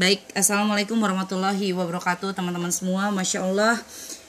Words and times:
Baik, 0.00 0.24
Assalamualaikum 0.32 0.96
warahmatullahi 0.96 1.76
wabarakatuh 1.76 2.32
teman-teman 2.32 2.72
semua. 2.72 3.12
Masya 3.12 3.44
Allah 3.44 3.76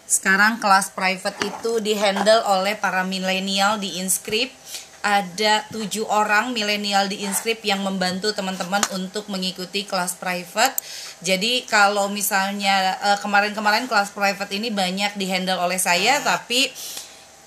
Sekarang 0.04 0.60
kelas 0.60 0.92
private 0.92 1.48
itu 1.48 1.80
dihandle 1.80 2.44
oleh 2.44 2.76
para 2.76 3.08
milenial 3.08 3.80
di 3.80 4.04
Inscript. 4.04 4.52
Ada 5.00 5.64
tujuh 5.72 6.04
orang 6.12 6.52
milenial 6.52 7.08
di 7.08 7.24
Inscript 7.24 7.64
yang 7.64 7.88
membantu 7.88 8.36
teman-teman 8.36 8.84
untuk 8.92 9.32
mengikuti 9.32 9.88
kelas 9.88 10.20
private. 10.20 10.76
Jadi 11.24 11.64
kalau 11.72 12.12
misalnya 12.12 13.00
eh, 13.00 13.18
kemarin-kemarin 13.24 13.88
kelas 13.88 14.12
private 14.12 14.52
ini 14.52 14.76
banyak 14.76 15.16
dihandle 15.16 15.56
oleh 15.56 15.80
saya 15.80 16.20
Tapi 16.20 16.68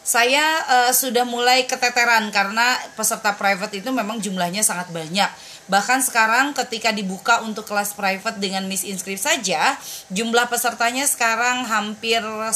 saya 0.04 0.44
uh, 0.68 0.92
sudah 0.92 1.24
mulai 1.24 1.64
keteteran 1.64 2.28
karena 2.28 2.76
peserta 2.92 3.32
private 3.40 3.80
itu 3.80 3.88
memang 3.88 4.20
jumlahnya 4.20 4.60
sangat 4.60 4.92
banyak. 4.92 5.32
Bahkan 5.64 6.04
sekarang 6.04 6.52
ketika 6.52 6.92
dibuka 6.92 7.40
untuk 7.40 7.64
kelas 7.64 7.96
private 7.96 8.36
dengan 8.36 8.68
Miss 8.68 8.84
Inscript 8.84 9.24
saja, 9.24 9.76
jumlah 10.12 10.44
pesertanya 10.52 11.08
sekarang 11.08 11.64
hampir 11.64 12.20
100 12.20 12.52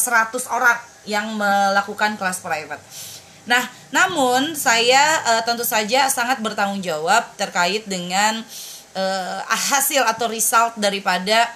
orang 0.52 0.78
yang 1.08 1.32
melakukan 1.32 2.20
kelas 2.20 2.44
private. 2.44 2.82
Nah, 3.48 3.64
namun 3.88 4.52
saya 4.52 5.00
uh, 5.24 5.42
tentu 5.48 5.64
saja 5.64 6.12
sangat 6.12 6.44
bertanggung 6.44 6.84
jawab 6.84 7.24
terkait 7.40 7.88
dengan 7.88 8.44
uh, 8.92 9.40
hasil 9.48 10.04
atau 10.04 10.28
result 10.28 10.76
daripada 10.76 11.48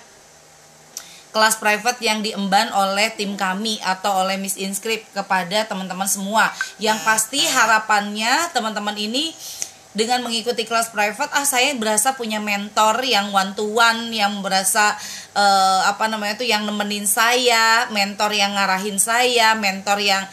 kelas 1.36 1.56
private 1.60 2.00
yang 2.00 2.20
diemban 2.20 2.68
oleh 2.76 3.12
tim 3.12 3.36
kami 3.36 3.80
atau 3.84 4.24
oleh 4.24 4.40
Miss 4.40 4.56
Inscript 4.56 5.08
kepada 5.12 5.68
teman-teman 5.68 6.08
semua. 6.08 6.48
Yang 6.80 7.04
pasti 7.04 7.40
harapannya 7.44 8.52
teman-teman 8.56 8.96
ini 8.96 9.32
dengan 9.92 10.24
mengikuti 10.24 10.64
kelas 10.64 10.88
private 10.88 11.28
ah 11.36 11.44
saya 11.44 11.76
berasa 11.76 12.16
punya 12.16 12.40
mentor 12.40 13.04
yang 13.04 13.28
one 13.28 13.52
to 13.52 13.76
one 13.76 14.08
yang 14.08 14.40
berasa 14.40 14.96
uh, 15.36 15.84
apa 15.88 16.08
namanya 16.08 16.40
itu 16.40 16.48
yang 16.48 16.64
nemenin 16.64 17.04
saya, 17.04 17.88
mentor 17.92 18.32
yang 18.32 18.56
ngarahin 18.56 18.96
saya, 18.96 19.52
mentor 19.52 20.00
yang 20.00 20.24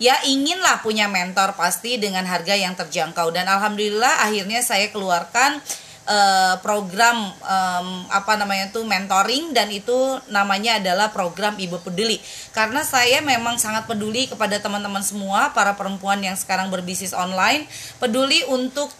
ya 0.00 0.16
inginlah 0.24 0.80
punya 0.80 1.06
mentor 1.12 1.52
pasti 1.54 2.00
dengan 2.00 2.24
harga 2.24 2.56
yang 2.56 2.72
terjangkau 2.72 3.28
dan 3.30 3.46
alhamdulillah 3.46 4.24
akhirnya 4.24 4.64
saya 4.64 4.88
keluarkan 4.88 5.60
uh, 6.06 6.56
program 6.64 7.30
um, 7.42 7.88
apa 8.10 8.34
namanya 8.38 8.70
itu 8.72 8.80
mentoring 8.82 9.54
dan 9.54 9.70
itu 9.70 10.18
namanya 10.30 10.78
adalah 10.80 11.14
program 11.14 11.54
Ibu 11.58 11.82
Peduli. 11.82 12.18
Karena 12.50 12.82
saya 12.82 13.22
memang 13.22 13.58
sangat 13.58 13.86
peduli 13.86 14.26
kepada 14.26 14.58
teman-teman 14.58 15.02
semua 15.04 15.54
para 15.54 15.76
perempuan 15.78 16.18
yang 16.22 16.34
sekarang 16.34 16.72
berbisnis 16.72 17.14
online, 17.14 17.66
peduli 18.02 18.42
untuk 18.50 18.90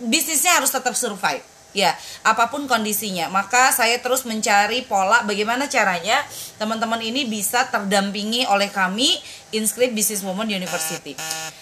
bisnisnya 0.00 0.56
harus 0.56 0.72
tetap 0.72 0.96
survive. 0.96 1.44
Ya 1.70 1.94
apa 2.26 2.50
pun 2.50 2.66
kondisinya. 2.66 3.30
Maka 3.30 3.70
saya 3.70 4.02
terus 4.02 4.26
mencari 4.26 4.82
pola 4.82 5.22
bagaimana 5.22 5.70
caranya 5.70 6.18
teman-teman 6.58 6.98
ini 6.98 7.30
bisa 7.30 7.70
terdampingi 7.70 8.42
oleh 8.50 8.66
kami 8.74 9.14
Inscript 9.54 9.94
Business 9.94 10.26
Woman 10.26 10.50
University. 10.50 11.14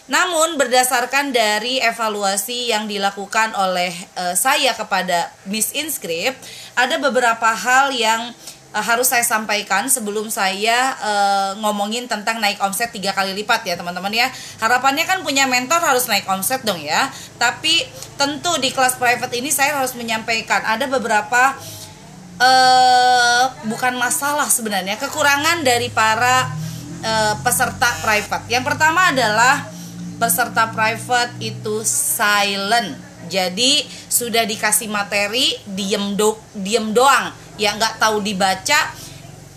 Namun 0.08 0.56
berdasarkan 0.56 1.36
dari 1.36 1.76
evaluasi 1.84 2.72
yang 2.72 2.88
dilakukan 2.88 3.52
oleh 3.52 3.92
uh, 4.16 4.32
saya 4.32 4.72
kepada 4.72 5.28
Miss 5.44 5.76
Inscript 5.76 6.40
ada 6.72 6.96
beberapa 6.96 7.52
hal 7.52 7.92
yang 7.92 8.32
uh, 8.72 8.84
harus 8.84 9.08
saya 9.08 9.24
sampaikan 9.24 9.88
sebelum 9.88 10.28
saya 10.28 10.96
uh, 11.00 11.50
ngomongin 11.60 12.08
tentang 12.10 12.40
naik 12.42 12.60
omset 12.60 12.92
tiga 12.92 13.16
kali 13.16 13.32
lipat 13.32 13.64
ya 13.64 13.74
teman-teman 13.78 14.12
ya. 14.12 14.28
Harapannya 14.60 15.04
kan 15.08 15.24
punya 15.24 15.48
mentor 15.48 15.80
harus 15.80 16.08
naik 16.10 16.28
omset 16.28 16.64
dong 16.64 16.80
ya. 16.80 17.08
Tapi 17.40 17.84
tentu 18.20 18.56
di 18.60 18.72
kelas 18.72 19.00
private 19.00 19.32
ini 19.38 19.48
saya 19.48 19.80
harus 19.80 19.96
menyampaikan 19.96 20.64
ada 20.64 20.84
beberapa 20.90 21.56
uh, 22.40 23.44
bukan 23.68 23.94
masalah 23.96 24.48
sebenarnya 24.48 24.98
kekurangan 25.00 25.64
dari 25.64 25.88
para 25.88 26.48
uh, 27.04 27.34
peserta 27.40 27.88
private. 28.04 28.44
Yang 28.52 28.64
pertama 28.74 29.12
adalah 29.12 29.68
peserta 30.18 30.68
private 30.74 31.38
itu 31.40 31.86
silent. 31.86 33.06
Jadi 33.28 33.84
sudah 34.08 34.48
dikasih 34.48 34.88
materi 34.88 35.52
diem 35.68 36.16
do 36.16 36.32
diem 36.56 36.96
doang 36.96 37.28
ya 37.58 37.74
nggak 37.74 37.98
tahu 37.98 38.22
dibaca 38.22 38.80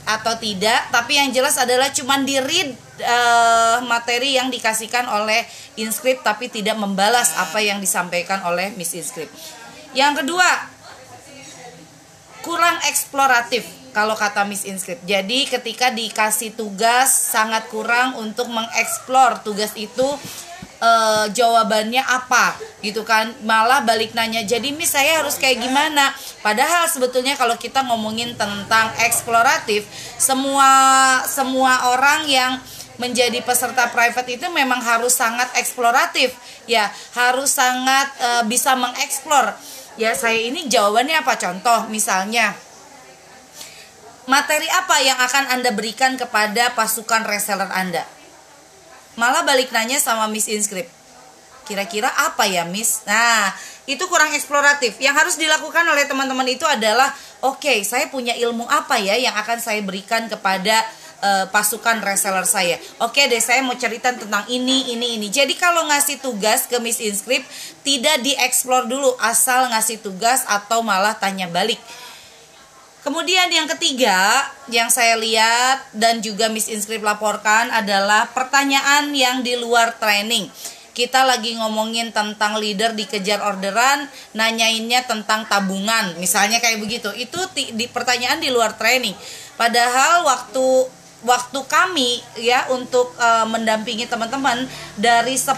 atau 0.01 0.33
tidak 0.41 0.89
tapi 0.89 1.21
yang 1.21 1.29
jelas 1.29 1.55
adalah 1.61 1.93
cuman 1.93 2.25
di 2.25 2.41
read 2.41 2.73
uh, 2.99 3.85
materi 3.85 4.35
yang 4.35 4.49
dikasihkan 4.49 5.05
oleh 5.07 5.45
inscript 5.77 6.25
tapi 6.25 6.49
tidak 6.49 6.75
membalas 6.75 7.37
apa 7.37 7.61
yang 7.61 7.77
disampaikan 7.77 8.41
oleh 8.45 8.73
Miss 8.75 8.97
Inscript. 8.97 9.31
Yang 9.93 10.23
kedua, 10.23 10.49
kurang 12.41 12.81
eksploratif 12.87 13.67
kalau 13.91 14.15
kata 14.15 14.47
Miss 14.47 14.63
Inscript. 14.63 15.03
Jadi 15.03 15.47
ketika 15.47 15.91
dikasih 15.91 16.55
tugas 16.55 17.11
sangat 17.11 17.67
kurang 17.69 18.17
untuk 18.17 18.47
mengeksplor 18.47 19.43
tugas 19.43 19.75
itu 19.75 20.07
uh, 20.81 21.25
jawabannya 21.31 22.01
apa 22.01 22.57
gitu 22.81 23.05
kan? 23.05 23.31
Malah 23.45 23.85
balik 23.85 24.17
nanya 24.17 24.43
jadi 24.43 24.73
miss 24.73 24.97
saya 24.97 25.21
harus 25.21 25.37
kayak 25.37 25.61
gimana? 25.61 26.11
Padahal 26.41 26.89
sebetulnya 26.89 27.37
kalau 27.37 27.55
kita 27.55 27.85
ngomongin 27.85 28.33
tentang 28.35 28.91
eksploratif 29.05 29.85
semua 30.17 30.67
semua 31.29 31.93
orang 31.93 32.25
yang 32.27 32.57
menjadi 32.99 33.41
peserta 33.41 33.89
private 33.89 34.29
itu 34.37 34.45
memang 34.51 34.81
harus 34.81 35.15
sangat 35.15 35.47
eksploratif. 35.55 36.33
Ya 36.65 36.89
harus 37.15 37.53
sangat 37.53 38.11
uh, 38.19 38.43
bisa 38.49 38.73
mengeksplor. 38.75 39.55
Ya 39.95 40.17
saya 40.17 40.41
ini 40.41 40.67
jawabannya 40.67 41.21
apa? 41.21 41.37
Contoh 41.37 41.87
misalnya 41.87 42.57
materi 44.29 44.69
apa 44.69 45.01
yang 45.01 45.17
akan 45.17 45.49
anda 45.49 45.73
berikan 45.73 46.13
kepada 46.15 46.71
pasukan 46.77 47.25
reseller 47.25 47.67
anda 47.73 48.05
malah 49.15 49.43
balik 49.43 49.73
nanya 49.73 49.99
sama 49.99 50.27
Miss 50.31 50.47
Inscript. 50.47 50.89
Kira-kira 51.67 52.11
apa 52.11 52.47
ya 52.49 52.67
Miss? 52.67 53.05
Nah 53.07 53.53
itu 53.87 54.03
kurang 54.07 54.33
eksploratif. 54.35 54.97
Yang 55.01 55.15
harus 55.23 55.35
dilakukan 55.39 55.83
oleh 55.87 56.05
teman-teman 56.05 56.47
itu 56.49 56.67
adalah 56.67 57.09
oke 57.41 57.63
okay, 57.63 57.81
saya 57.87 58.07
punya 58.11 58.35
ilmu 58.37 58.67
apa 58.67 58.99
ya 59.01 59.17
yang 59.17 59.33
akan 59.37 59.57
saya 59.57 59.79
berikan 59.81 60.27
kepada 60.27 60.83
uh, 61.23 61.45
pasukan 61.49 62.01
reseller 62.03 62.43
saya? 62.43 62.75
Oke 62.99 63.25
deh 63.29 63.39
saya 63.39 63.63
mau 63.63 63.77
cerita 63.77 64.11
tentang 64.11 64.43
ini 64.51 64.93
ini 64.93 65.21
ini. 65.21 65.27
Jadi 65.31 65.55
kalau 65.55 65.87
ngasih 65.87 66.19
tugas 66.19 66.67
ke 66.67 66.77
Miss 66.83 66.99
Inscript 66.99 67.47
tidak 67.85 68.19
dieksplor 68.25 68.89
dulu 68.89 69.15
asal 69.21 69.71
ngasih 69.71 70.01
tugas 70.01 70.43
atau 70.49 70.83
malah 70.83 71.15
tanya 71.15 71.47
balik 71.47 71.79
Kemudian 73.01 73.49
yang 73.49 73.65
ketiga 73.65 74.45
yang 74.69 74.93
saya 74.93 75.17
lihat 75.17 75.89
dan 75.89 76.21
juga 76.21 76.53
Miss 76.53 76.69
Inscript 76.69 77.01
laporkan 77.01 77.73
adalah 77.73 78.29
pertanyaan 78.29 79.09
yang 79.17 79.41
di 79.41 79.57
luar 79.57 79.97
training. 79.97 80.45
Kita 80.93 81.25
lagi 81.25 81.57
ngomongin 81.57 82.13
tentang 82.13 82.61
leader 82.61 82.93
dikejar 82.93 83.41
orderan, 83.41 84.05
nanyainnya 84.37 85.01
tentang 85.09 85.49
tabungan, 85.49 86.13
misalnya 86.21 86.61
kayak 86.61 86.77
begitu. 86.77 87.09
Itu 87.17 87.41
di 87.55 87.89
pertanyaan 87.89 88.37
di 88.37 88.53
luar 88.53 88.77
training. 88.77 89.17
Padahal 89.57 90.21
waktu 90.21 90.85
waktu 91.25 91.59
kami 91.65 92.21
ya 92.37 92.69
untuk 92.69 93.13
uh, 93.17 93.45
mendampingi 93.49 94.05
teman-teman 94.09 94.65
dari 94.97 95.37
10 95.37 95.57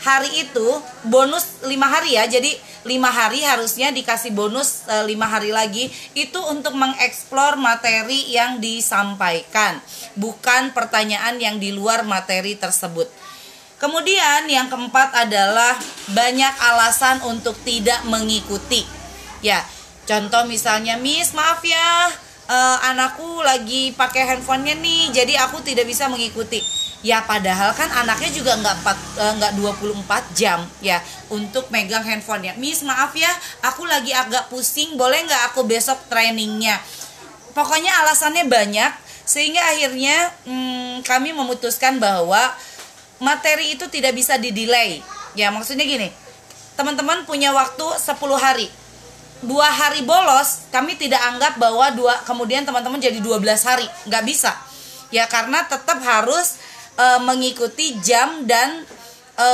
hari 0.00 0.48
itu 0.48 0.68
bonus 1.06 1.64
lima 1.64 1.86
hari 1.88 2.16
ya. 2.16 2.24
Jadi 2.26 2.52
lima 2.88 3.12
hari 3.12 3.44
harusnya 3.44 3.92
dikasih 3.92 4.32
bonus 4.32 4.88
e, 4.88 5.06
lima 5.08 5.28
hari 5.28 5.52
lagi. 5.52 5.92
Itu 6.16 6.40
untuk 6.48 6.76
mengeksplor 6.76 7.60
materi 7.60 8.32
yang 8.32 8.58
disampaikan 8.58 9.78
bukan 10.16 10.72
pertanyaan 10.72 11.36
yang 11.38 11.56
di 11.60 11.70
luar 11.72 12.02
materi 12.04 12.56
tersebut. 12.56 13.08
Kemudian 13.80 14.44
yang 14.52 14.68
keempat 14.68 15.16
adalah 15.16 15.72
banyak 16.12 16.54
alasan 16.60 17.24
untuk 17.24 17.56
tidak 17.64 18.04
mengikuti. 18.04 18.84
Ya 19.40 19.64
contoh 20.10 20.42
misalnya 20.50 20.98
Miss 20.98 21.30
maaf 21.38 21.62
ya 21.62 22.10
uh, 22.50 22.78
anakku 22.90 23.46
lagi 23.46 23.94
pakai 23.94 24.26
handphonenya 24.26 24.74
nih 24.82 25.02
jadi 25.14 25.46
aku 25.46 25.62
tidak 25.62 25.86
bisa 25.86 26.10
mengikuti 26.10 26.58
ya 27.00 27.24
padahal 27.24 27.72
kan 27.72 27.88
anaknya 27.88 28.28
juga 28.28 28.52
nggak 28.60 28.76
eh, 29.16 29.32
nggak 29.40 29.52
uh, 29.56 29.72
24 29.72 30.36
jam 30.36 30.60
ya 30.84 31.00
untuk 31.32 31.72
megang 31.72 32.04
handphonenya. 32.04 32.56
Miss 32.60 32.84
maaf 32.84 33.16
ya 33.16 33.30
aku 33.64 33.88
lagi 33.88 34.12
agak 34.12 34.52
pusing 34.52 35.00
boleh 35.00 35.24
nggak 35.24 35.52
aku 35.52 35.64
besok 35.64 35.96
trainingnya? 36.12 36.76
Pokoknya 37.56 38.04
alasannya 38.04 38.46
banyak 38.46 38.92
sehingga 39.24 39.62
akhirnya 39.62 40.34
hmm, 40.44 41.06
kami 41.06 41.32
memutuskan 41.32 41.96
bahwa 41.96 42.40
materi 43.22 43.74
itu 43.74 43.88
tidak 43.88 44.12
bisa 44.12 44.36
didelay. 44.36 45.00
Ya 45.32 45.48
maksudnya 45.48 45.88
gini 45.88 46.12
teman-teman 46.76 47.28
punya 47.28 47.52
waktu 47.52 47.84
10 47.84 48.16
hari. 48.40 48.68
Dua 49.40 49.68
hari 49.68 50.04
bolos 50.04 50.68
kami 50.68 51.00
tidak 51.00 51.20
anggap 51.24 51.56
bahwa 51.56 51.88
dua 51.96 52.12
kemudian 52.28 52.60
teman-teman 52.64 53.00
jadi 53.00 53.24
12 53.24 53.40
hari. 53.64 53.88
Nggak 54.04 54.24
bisa. 54.28 54.52
Ya 55.08 55.24
karena 55.26 55.64
tetap 55.64 55.96
harus 56.04 56.59
e, 57.00 57.04
mengikuti 57.24 57.96
jam 58.04 58.44
dan 58.44 58.84
e, 59.34 59.48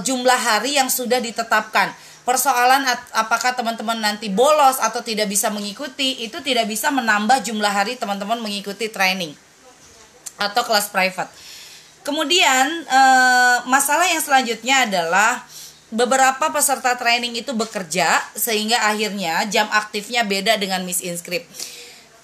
jumlah 0.00 0.40
hari 0.40 0.80
yang 0.80 0.88
sudah 0.88 1.20
ditetapkan. 1.20 1.92
persoalan 2.20 2.86
apakah 3.16 3.58
teman-teman 3.58 3.98
nanti 3.98 4.30
bolos 4.30 4.78
atau 4.78 5.02
tidak 5.02 5.26
bisa 5.26 5.50
mengikuti 5.50 6.20
itu 6.22 6.38
tidak 6.44 6.68
bisa 6.68 6.92
menambah 6.92 7.42
jumlah 7.42 7.72
hari 7.72 7.98
teman-teman 7.98 8.38
mengikuti 8.38 8.86
training 8.86 9.34
atau 10.38 10.62
kelas 10.62 10.92
private. 10.94 11.26
Kemudian 12.06 12.86
eh, 12.86 13.56
masalah 13.66 14.06
yang 14.08 14.22
selanjutnya 14.22 14.86
adalah 14.86 15.42
beberapa 15.90 16.54
peserta 16.54 16.94
training 16.94 17.34
itu 17.34 17.50
bekerja 17.50 18.22
sehingga 18.38 18.78
akhirnya 18.86 19.42
jam 19.50 19.66
aktifnya 19.74 20.22
beda 20.22 20.54
dengan 20.54 20.86
Miss 20.86 21.02
Inscript 21.02 21.50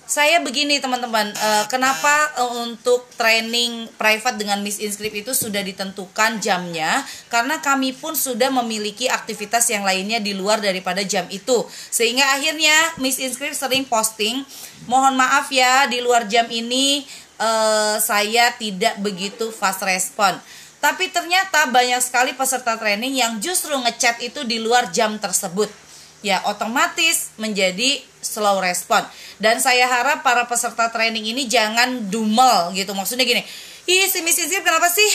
saya 0.06 0.38
begini 0.38 0.78
teman-teman. 0.78 1.34
Uh, 1.34 1.66
kenapa 1.66 2.30
uh, 2.38 2.62
untuk 2.62 3.10
training 3.18 3.90
private 3.98 4.38
dengan 4.38 4.62
Miss 4.62 4.78
Inscript 4.78 5.26
itu 5.26 5.34
sudah 5.34 5.58
ditentukan 5.66 6.38
jamnya? 6.38 7.02
Karena 7.26 7.58
kami 7.58 7.90
pun 7.90 8.14
sudah 8.14 8.48
memiliki 8.54 9.10
aktivitas 9.10 9.66
yang 9.66 9.82
lainnya 9.82 10.22
di 10.22 10.30
luar 10.30 10.62
daripada 10.62 11.02
jam 11.02 11.26
itu. 11.34 11.66
Sehingga 11.90 12.22
akhirnya 12.38 13.02
Miss 13.02 13.18
Inscript 13.18 13.58
sering 13.58 13.82
posting 13.82 14.46
mohon 14.86 15.18
maaf 15.18 15.50
ya 15.50 15.90
di 15.90 15.98
luar 15.98 16.30
jam 16.30 16.46
ini 16.54 17.02
uh, 17.42 17.98
saya 17.98 18.54
tidak 18.54 19.02
begitu 19.02 19.50
fast 19.50 19.82
respon. 19.82 20.38
Tapi 20.78 21.10
ternyata 21.10 21.66
banyak 21.66 21.98
sekali 21.98 22.30
peserta 22.38 22.78
training 22.78 23.18
yang 23.18 23.42
justru 23.42 23.74
ngechat 23.74 24.22
itu 24.22 24.46
di 24.46 24.62
luar 24.62 24.86
jam 24.94 25.18
tersebut 25.18 25.85
ya 26.24 26.40
otomatis 26.48 27.32
menjadi 27.36 28.00
slow 28.24 28.58
respon. 28.60 29.04
Dan 29.36 29.60
saya 29.60 29.86
harap 29.86 30.24
para 30.24 30.48
peserta 30.48 30.88
training 30.90 31.30
ini 31.36 31.46
jangan 31.46 32.08
dumel 32.08 32.72
gitu. 32.72 32.92
Maksudnya 32.96 33.28
gini, 33.28 33.42
ih 33.86 34.06
si 34.08 34.24
Miss 34.24 34.40
Insip 34.40 34.64
kenapa 34.64 34.88
sih 34.90 35.10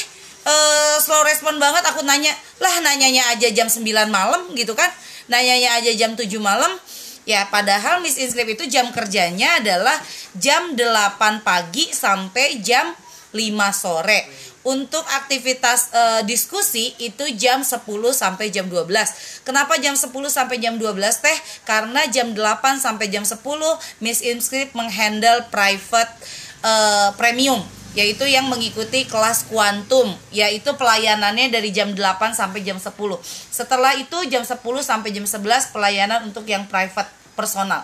uh, 0.45 0.95
slow 1.01 1.21
respon 1.27 1.57
banget? 1.57 1.83
Aku 1.92 2.06
nanya, 2.06 2.31
lah 2.62 2.74
nanyanya 2.80 3.33
aja 3.33 3.50
jam 3.51 3.68
9 3.68 3.83
malam 4.07 4.42
gitu 4.53 4.77
kan. 4.77 4.89
Nanyanya 5.27 5.81
aja 5.81 5.92
jam 5.98 6.13
7 6.13 6.27
malam. 6.42 6.71
Ya 7.21 7.45
padahal 7.53 8.01
Miss 8.01 8.18
Inscript 8.18 8.57
itu 8.57 8.65
jam 8.65 8.89
kerjanya 8.89 9.62
adalah 9.62 9.94
jam 10.33 10.74
8 10.74 11.45
pagi 11.45 11.94
sampai 11.94 12.57
jam 12.65 12.89
5 13.31 13.38
sore 13.71 14.50
untuk 14.62 15.02
aktivitas 15.18 15.90
e, 15.90 16.04
diskusi 16.30 16.94
itu 17.02 17.25
jam 17.38 17.66
10 17.66 17.81
sampai 18.13 18.54
jam 18.54 18.69
12. 18.69 19.42
Kenapa 19.42 19.78
jam 19.81 19.98
10 19.98 20.10
sampai 20.30 20.58
jam 20.62 20.78
12 20.78 20.98
teh? 21.24 21.38
Karena 21.66 22.06
jam 22.10 22.34
8 22.34 22.78
sampai 22.78 23.10
jam 23.10 23.25
10 23.25 23.42
Miss 24.02 24.22
Inscript 24.22 24.78
menghandle 24.78 25.50
private 25.50 26.12
e, 26.62 26.74
premium 27.18 27.62
yaitu 27.92 28.24
yang 28.24 28.48
mengikuti 28.48 29.04
kelas 29.04 29.52
kuantum 29.52 30.16
yaitu 30.31 30.72
pelayanannya 30.80 31.52
dari 31.52 31.75
jam 31.75 31.92
8 31.92 32.31
sampai 32.31 32.63
jam 32.63 32.80
10. 32.80 32.94
Setelah 33.52 34.00
itu 34.00 34.18
jam 34.31 34.48
10 34.48 34.62
sampai 34.62 35.10
jam 35.12 35.25
11 35.28 35.75
pelayanan 35.75 36.30
untuk 36.30 36.48
yang 36.48 36.63
private 36.72 37.10
personal. 37.36 37.84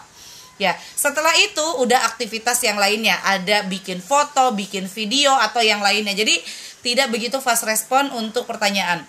Ya, 0.58 0.74
setelah 0.98 1.38
itu 1.38 1.62
udah 1.86 2.02
aktivitas 2.10 2.58
yang 2.66 2.82
lainnya, 2.82 3.14
ada 3.22 3.62
bikin 3.70 4.02
foto, 4.02 4.58
bikin 4.58 4.90
video 4.90 5.30
atau 5.38 5.62
yang 5.62 5.86
lainnya. 5.86 6.18
Jadi 6.18 6.34
tidak 6.86 7.10
begitu 7.10 7.38
fast 7.42 7.66
respon 7.66 8.10
untuk 8.14 8.46
pertanyaan. 8.46 9.04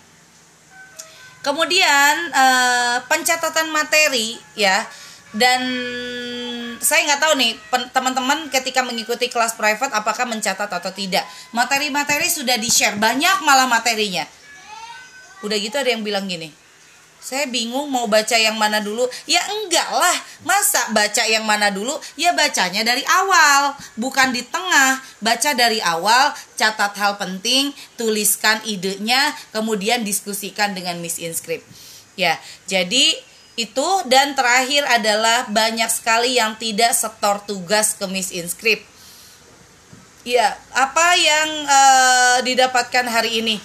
Kemudian 1.39 2.15
eh, 2.35 2.97
pencatatan 3.07 3.71
materi 3.71 4.35
ya 4.59 4.83
dan 5.29 5.61
saya 6.81 7.05
nggak 7.05 7.21
tahu 7.21 7.33
nih 7.37 7.53
teman-teman 7.93 8.49
ketika 8.49 8.81
mengikuti 8.81 9.29
kelas 9.29 9.53
private 9.53 9.93
apakah 9.93 10.25
mencatat 10.25 10.67
atau 10.67 10.91
tidak. 10.91 11.21
Materi-materi 11.53 12.25
sudah 12.25 12.57
di-share 12.57 12.97
banyak 12.97 13.45
malah 13.45 13.69
materinya. 13.69 14.25
Udah 15.45 15.55
gitu 15.55 15.77
ada 15.79 15.93
yang 15.93 16.03
bilang 16.03 16.27
gini, 16.27 16.51
saya 17.19 17.45
bingung 17.51 17.91
mau 17.91 18.07
baca 18.07 18.33
yang 18.39 18.55
mana 18.55 18.79
dulu. 18.79 19.03
Ya 19.27 19.43
enggak 19.51 19.91
lah, 19.91 20.17
masa 20.47 20.87
baca 20.95 21.23
yang 21.27 21.43
mana 21.43 21.67
dulu? 21.67 21.99
Ya 22.15 22.31
bacanya 22.31 22.81
dari 22.87 23.03
awal, 23.05 23.75
bukan 23.99 24.31
di 24.31 24.41
tengah. 24.47 25.03
Baca 25.19 25.51
dari 25.51 25.83
awal, 25.83 26.31
catat 26.55 26.95
hal 26.95 27.19
penting, 27.19 27.75
tuliskan 27.99 28.63
idenya, 28.63 29.35
kemudian 29.51 30.07
diskusikan 30.07 30.71
dengan 30.71 31.03
Miss 31.03 31.19
Inscript. 31.19 31.67
Ya, 32.15 32.39
jadi 32.71 33.15
itu 33.59 33.89
dan 34.07 34.39
terakhir 34.39 34.87
adalah 34.87 35.51
banyak 35.51 35.91
sekali 35.91 36.39
yang 36.39 36.55
tidak 36.55 36.95
setor 36.95 37.43
tugas 37.43 37.99
ke 37.99 38.07
Miss 38.07 38.31
Inscript. 38.31 38.87
Ya, 40.23 40.55
apa 40.71 41.15
yang 41.19 41.49
uh, 41.67 42.37
didapatkan 42.47 43.07
hari 43.11 43.43
ini? 43.43 43.59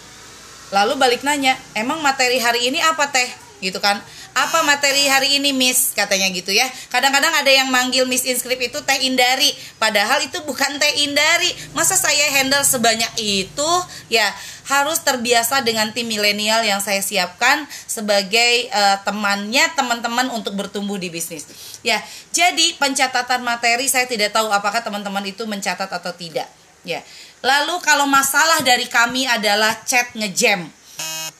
Lalu 0.74 0.98
balik 0.98 1.22
nanya, 1.22 1.54
emang 1.78 2.02
materi 2.02 2.42
hari 2.42 2.66
ini 2.66 2.82
apa 2.82 3.06
teh? 3.10 3.43
Gitu 3.62 3.78
kan? 3.78 4.00
Apa 4.34 4.66
materi 4.66 5.06
hari 5.06 5.38
ini 5.38 5.54
Miss? 5.54 5.94
Katanya 5.94 6.26
gitu 6.34 6.50
ya. 6.50 6.66
Kadang-kadang 6.90 7.30
ada 7.30 7.50
yang 7.50 7.70
manggil 7.70 8.02
Miss 8.06 8.26
Inscript 8.26 8.60
itu 8.60 8.78
Teh 8.82 8.98
Indari. 9.06 9.54
Padahal 9.78 10.22
itu 10.26 10.42
bukan 10.42 10.78
Teh 10.78 11.06
Indari. 11.06 11.54
Masa 11.76 11.94
saya 11.94 12.30
handle 12.34 12.62
sebanyak 12.66 13.12
itu? 13.20 13.70
Ya 14.10 14.26
harus 14.64 15.04
terbiasa 15.04 15.60
dengan 15.60 15.92
tim 15.92 16.08
milenial 16.08 16.64
yang 16.64 16.80
saya 16.80 17.04
siapkan 17.04 17.68
sebagai 17.84 18.72
uh, 18.72 18.96
temannya 19.04 19.68
teman-teman 19.76 20.32
untuk 20.32 20.56
bertumbuh 20.56 20.96
di 20.96 21.12
bisnis. 21.12 21.44
Ya 21.84 22.00
jadi 22.32 22.74
pencatatan 22.80 23.44
materi 23.44 23.86
saya 23.92 24.08
tidak 24.08 24.32
tahu 24.32 24.48
apakah 24.48 24.80
teman-teman 24.80 25.24
itu 25.28 25.44
mencatat 25.44 25.88
atau 25.88 26.12
tidak. 26.16 26.48
Ya 26.84 27.04
lalu 27.44 27.76
kalau 27.84 28.08
masalah 28.08 28.64
dari 28.64 28.88
kami 28.88 29.28
adalah 29.28 29.84
chat 29.84 30.10
ngejam 30.16 30.64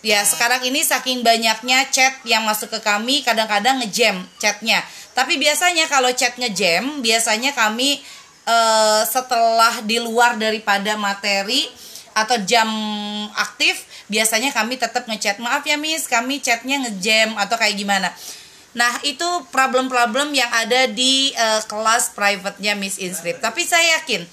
Ya, 0.04 0.20
sekarang 0.20 0.60
ini 0.68 0.84
saking 0.84 1.24
banyaknya 1.24 1.88
chat 1.88 2.12
yang 2.28 2.44
masuk 2.44 2.68
ke 2.68 2.80
kami, 2.84 3.24
kadang-kadang 3.24 3.80
ngejam 3.80 4.20
chatnya. 4.36 4.84
Tapi 5.16 5.40
biasanya 5.40 5.88
kalau 5.88 6.12
chat 6.12 6.36
ngejam, 6.36 7.00
biasanya 7.00 7.56
kami 7.56 8.04
uh, 8.44 9.00
setelah 9.08 9.80
di 9.80 9.96
luar 9.96 10.36
daripada 10.36 11.00
materi 11.00 11.64
atau 12.12 12.36
jam 12.44 12.68
aktif, 13.32 13.88
biasanya 14.12 14.52
kami 14.52 14.76
tetap 14.76 15.08
ngechat. 15.08 15.40
Maaf 15.40 15.64
ya 15.64 15.80
Miss, 15.80 16.04
kami 16.04 16.44
chatnya 16.44 16.84
ngejam 16.84 17.40
atau 17.40 17.56
kayak 17.56 17.80
gimana. 17.80 18.12
Nah, 18.76 19.00
itu 19.08 19.24
problem-problem 19.48 20.36
yang 20.36 20.52
ada 20.52 20.84
di 20.84 21.32
uh, 21.32 21.64
kelas 21.64 22.12
private-nya 22.12 22.76
Miss 22.76 23.00
Inscript. 23.00 23.40
Tapi 23.40 23.64
saya 23.64 23.96
yakin 23.96 24.28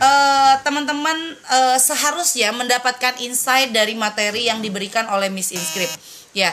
uh, 0.00 0.54
teman-teman 0.62 1.16
uh, 1.48 1.78
seharusnya 1.80 2.52
mendapatkan 2.52 3.16
insight 3.24 3.72
dari 3.72 3.96
materi 3.96 4.48
yang 4.48 4.60
diberikan 4.60 5.08
oleh 5.12 5.32
Miss 5.32 5.52
Inscript. 5.52 5.96
Ya, 6.36 6.52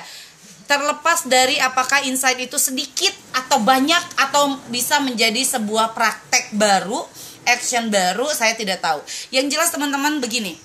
terlepas 0.66 1.28
dari 1.28 1.60
apakah 1.60 2.08
insight 2.08 2.40
itu 2.40 2.56
sedikit 2.56 3.12
atau 3.36 3.60
banyak 3.60 4.02
atau 4.16 4.60
bisa 4.72 5.04
menjadi 5.04 5.44
sebuah 5.44 5.92
praktek 5.92 6.56
baru, 6.56 7.04
action 7.44 7.92
baru, 7.92 8.32
saya 8.32 8.56
tidak 8.56 8.80
tahu. 8.80 9.04
Yang 9.30 9.60
jelas 9.60 9.70
teman-teman 9.76 10.24
begini, 10.24 10.56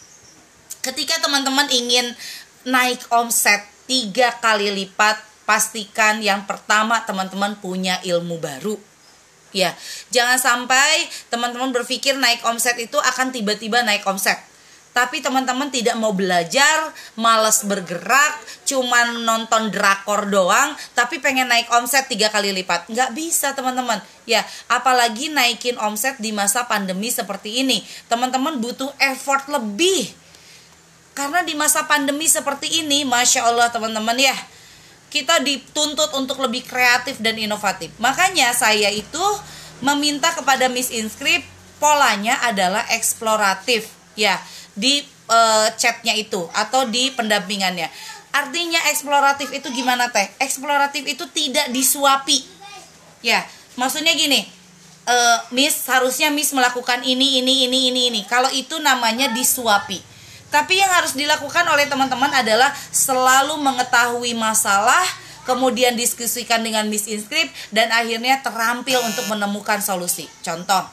ketika 0.80 1.18
teman-teman 1.18 1.66
ingin 1.74 2.14
naik 2.62 3.02
omset 3.10 3.66
tiga 3.90 4.30
kali 4.38 4.70
lipat, 4.70 5.18
pastikan 5.48 6.20
yang 6.20 6.44
pertama 6.44 7.02
teman-teman 7.08 7.56
punya 7.58 7.98
ilmu 8.04 8.36
baru 8.38 8.87
Ya, 9.56 9.72
jangan 10.12 10.36
sampai 10.36 11.08
teman-teman 11.32 11.72
berpikir 11.72 12.16
naik 12.20 12.44
omset 12.44 12.76
itu 12.76 13.00
akan 13.00 13.32
tiba-tiba 13.32 13.80
naik 13.80 14.04
omset. 14.04 14.36
Tapi 14.92 15.22
teman-teman 15.22 15.70
tidak 15.70 15.94
mau 15.94 16.10
belajar, 16.10 16.90
males 17.14 17.62
bergerak, 17.62 18.34
cuman 18.66 19.22
nonton 19.22 19.70
drakor 19.70 20.26
doang, 20.26 20.74
tapi 20.90 21.22
pengen 21.22 21.46
naik 21.46 21.70
omset 21.70 22.10
tiga 22.10 22.34
kali 22.34 22.50
lipat. 22.50 22.90
Nggak 22.90 23.14
bisa 23.14 23.54
teman-teman. 23.54 24.02
Ya, 24.26 24.42
apalagi 24.66 25.30
naikin 25.30 25.78
omset 25.78 26.18
di 26.18 26.34
masa 26.34 26.66
pandemi 26.66 27.14
seperti 27.14 27.62
ini. 27.62 27.86
Teman-teman 28.10 28.58
butuh 28.58 28.90
effort 28.98 29.46
lebih. 29.46 30.10
Karena 31.14 31.46
di 31.46 31.54
masa 31.54 31.86
pandemi 31.86 32.26
seperti 32.26 32.82
ini, 32.82 33.06
Masya 33.06 33.46
Allah 33.46 33.70
teman-teman 33.70 34.18
ya, 34.18 34.34
kita 35.08 35.40
dituntut 35.40 36.12
untuk 36.16 36.38
lebih 36.44 36.64
kreatif 36.64 37.16
dan 37.20 37.36
inovatif. 37.40 37.92
Makanya 37.96 38.52
saya 38.52 38.92
itu 38.92 39.24
meminta 39.80 40.32
kepada 40.36 40.68
Miss 40.68 40.92
Inscript 40.92 41.46
polanya 41.78 42.36
adalah 42.44 42.84
eksploratif 42.92 43.88
ya 44.18 44.36
di 44.74 45.06
uh, 45.30 45.70
chatnya 45.78 46.12
itu 46.14 46.44
atau 46.52 46.84
di 46.86 47.14
pendampingannya. 47.14 47.88
Artinya 48.28 48.78
eksploratif 48.92 49.48
itu 49.50 49.72
gimana 49.72 50.12
teh? 50.12 50.28
Eksploratif 50.36 51.02
itu 51.08 51.24
tidak 51.32 51.72
disuapi. 51.72 52.44
Ya, 53.24 53.42
maksudnya 53.74 54.14
gini, 54.14 54.46
uh, 55.08 55.38
Miss 55.50 55.88
harusnya 55.88 56.28
Miss 56.28 56.52
melakukan 56.52 57.02
ini 57.02 57.40
ini 57.40 57.66
ini 57.66 57.88
ini 57.90 58.00
ini. 58.12 58.20
Kalau 58.28 58.52
itu 58.52 58.76
namanya 58.78 59.32
disuapi 59.32 60.07
tapi 60.48 60.80
yang 60.80 60.88
harus 60.88 61.12
dilakukan 61.12 61.64
oleh 61.68 61.84
teman-teman 61.84 62.32
adalah 62.32 62.72
selalu 62.88 63.60
mengetahui 63.60 64.32
masalah, 64.32 65.04
kemudian 65.44 65.92
diskusikan 65.92 66.64
dengan 66.64 66.88
Miss 66.88 67.04
Inscript 67.04 67.52
dan 67.68 67.92
akhirnya 67.92 68.40
terampil 68.40 68.96
untuk 69.04 69.28
menemukan 69.28 69.84
solusi. 69.84 70.24
Contoh, 70.40 70.88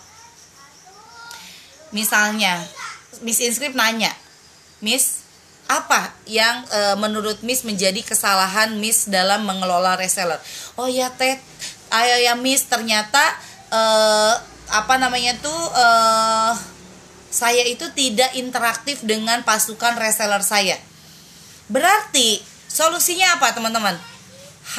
misalnya 1.95 2.59
Miss 3.23 3.39
Inscript 3.39 3.79
nanya, 3.79 4.11
Miss, 4.83 5.23
apa 5.71 6.11
yang 6.27 6.67
e, 6.67 6.79
menurut 6.99 7.39
Miss 7.41 7.63
menjadi 7.63 8.03
kesalahan 8.03 8.75
Miss 8.75 9.07
dalam 9.07 9.47
mengelola 9.47 9.95
reseller? 9.95 10.37
Oh 10.75 10.91
ya 10.91 11.09
Teh, 11.15 11.39
ayo 11.95 12.15
ya 12.21 12.35
Miss 12.35 12.67
ternyata 12.67 13.23
e, 13.71 13.81
apa 14.67 14.95
namanya 14.99 15.33
tuh 15.39 15.61
e, 15.71 15.87
saya 17.35 17.67
itu 17.67 17.91
tidak 17.91 18.31
interaktif 18.39 19.03
dengan 19.03 19.43
pasukan 19.43 19.99
reseller 19.99 20.39
saya. 20.39 20.79
Berarti 21.67 22.39
solusinya 22.71 23.35
apa 23.35 23.51
teman-teman? 23.51 23.99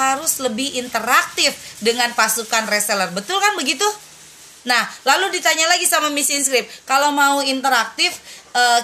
Harus 0.01 0.41
lebih 0.41 0.81
interaktif 0.81 1.53
dengan 1.85 2.17
pasukan 2.17 2.65
reseller. 2.73 3.13
Betul 3.13 3.37
kan 3.45 3.53
begitu? 3.61 3.85
Nah, 4.65 4.83
lalu 5.05 5.37
ditanya 5.37 5.69
lagi 5.69 5.85
sama 5.85 6.09
Miss 6.09 6.33
Inscript, 6.33 6.67
kalau 6.89 7.13
mau 7.13 7.39
interaktif 7.45 8.17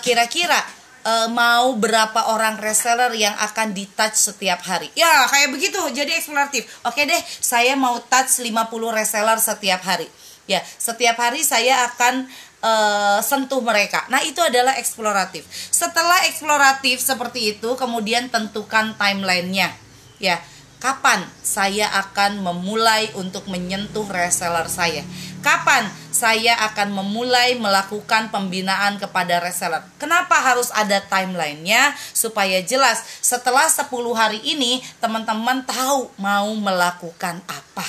kira-kira 0.05 0.61
uh, 1.07 1.29
mau 1.31 1.75
berapa 1.75 2.33
orang 2.33 2.59
reseller 2.59 3.13
yang 3.19 3.35
akan 3.39 3.75
di 3.75 3.87
touch 3.91 4.15
setiap 4.15 4.63
hari. 4.63 4.91
Ya, 4.95 5.27
kayak 5.29 5.51
begitu. 5.51 5.79
Jadi 5.91 6.15
eksploratif. 6.15 6.67
Oke 6.87 7.07
deh, 7.07 7.23
saya 7.43 7.75
mau 7.75 7.99
touch 7.99 8.43
50 8.43 8.53
reseller 8.93 9.39
setiap 9.39 9.83
hari. 9.83 10.09
Ya, 10.51 10.59
setiap 10.63 11.17
hari 11.23 11.47
saya 11.47 11.87
akan 11.87 12.27
uh, 12.63 13.19
sentuh 13.21 13.61
mereka. 13.61 14.07
Nah, 14.09 14.23
itu 14.25 14.39
adalah 14.41 14.79
eksploratif. 14.79 15.45
Setelah 15.51 16.25
eksploratif 16.31 17.03
seperti 17.03 17.59
itu, 17.59 17.75
kemudian 17.75 18.31
tentukan 18.31 18.95
timelinenya. 18.97 19.75
Ya, 20.23 20.39
kapan 20.79 21.27
saya 21.43 21.91
akan 22.07 22.43
memulai 22.43 23.11
untuk 23.19 23.51
menyentuh 23.51 24.07
reseller 24.07 24.71
saya? 24.71 25.03
Kapan 25.43 25.91
saya 26.15 26.55
akan 26.71 26.95
memulai 27.03 27.59
melakukan 27.59 28.31
pembinaan 28.31 29.03
kepada 29.03 29.43
reseller. 29.43 29.83
Kenapa 29.99 30.39
harus 30.39 30.71
ada 30.71 31.03
timelinenya 31.03 31.99
supaya 32.15 32.63
jelas 32.63 33.03
setelah 33.19 33.67
10 33.67 33.91
hari 34.15 34.39
ini 34.47 34.79
teman-teman 35.03 35.67
tahu 35.67 36.07
mau 36.23 36.47
melakukan 36.55 37.43
apa. 37.51 37.87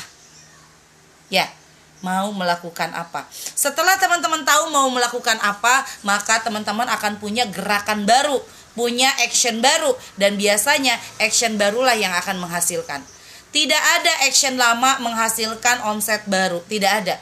Ya, 1.30 1.50
mau 2.04 2.30
melakukan 2.36 2.92
apa. 2.92 3.26
Setelah 3.32 3.96
teman-teman 3.98 4.44
tahu 4.44 4.70
mau 4.70 4.92
melakukan 4.92 5.40
apa, 5.40 5.88
maka 6.04 6.44
teman-teman 6.44 6.86
akan 6.92 7.18
punya 7.18 7.48
gerakan 7.48 8.04
baru, 8.04 8.44
punya 8.76 9.10
action 9.24 9.64
baru 9.64 9.96
dan 10.20 10.36
biasanya 10.36 11.00
action 11.18 11.56
barulah 11.56 11.96
yang 11.96 12.12
akan 12.14 12.44
menghasilkan. 12.44 13.02
Tidak 13.56 13.84
ada 14.02 14.14
action 14.28 14.60
lama 14.60 15.00
menghasilkan 15.00 15.82
omset 15.88 16.28
baru, 16.28 16.60
tidak 16.68 16.92
ada 17.02 17.16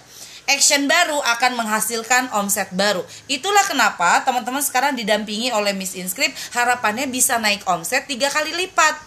action 0.50 0.90
baru 0.90 1.16
akan 1.16 1.64
menghasilkan 1.64 2.28
omset 2.36 2.68
baru. 2.76 3.06
Itulah 3.32 3.64
kenapa 3.64 4.20
teman-teman 4.28 4.60
sekarang 4.60 5.00
didampingi 5.00 5.54
oleh 5.56 5.72
Miss 5.72 5.96
Inscript 5.96 6.36
harapannya 6.52 7.08
bisa 7.08 7.40
naik 7.40 7.64
omset 7.70 8.04
tiga 8.10 8.28
kali 8.28 8.52
lipat. 8.52 9.00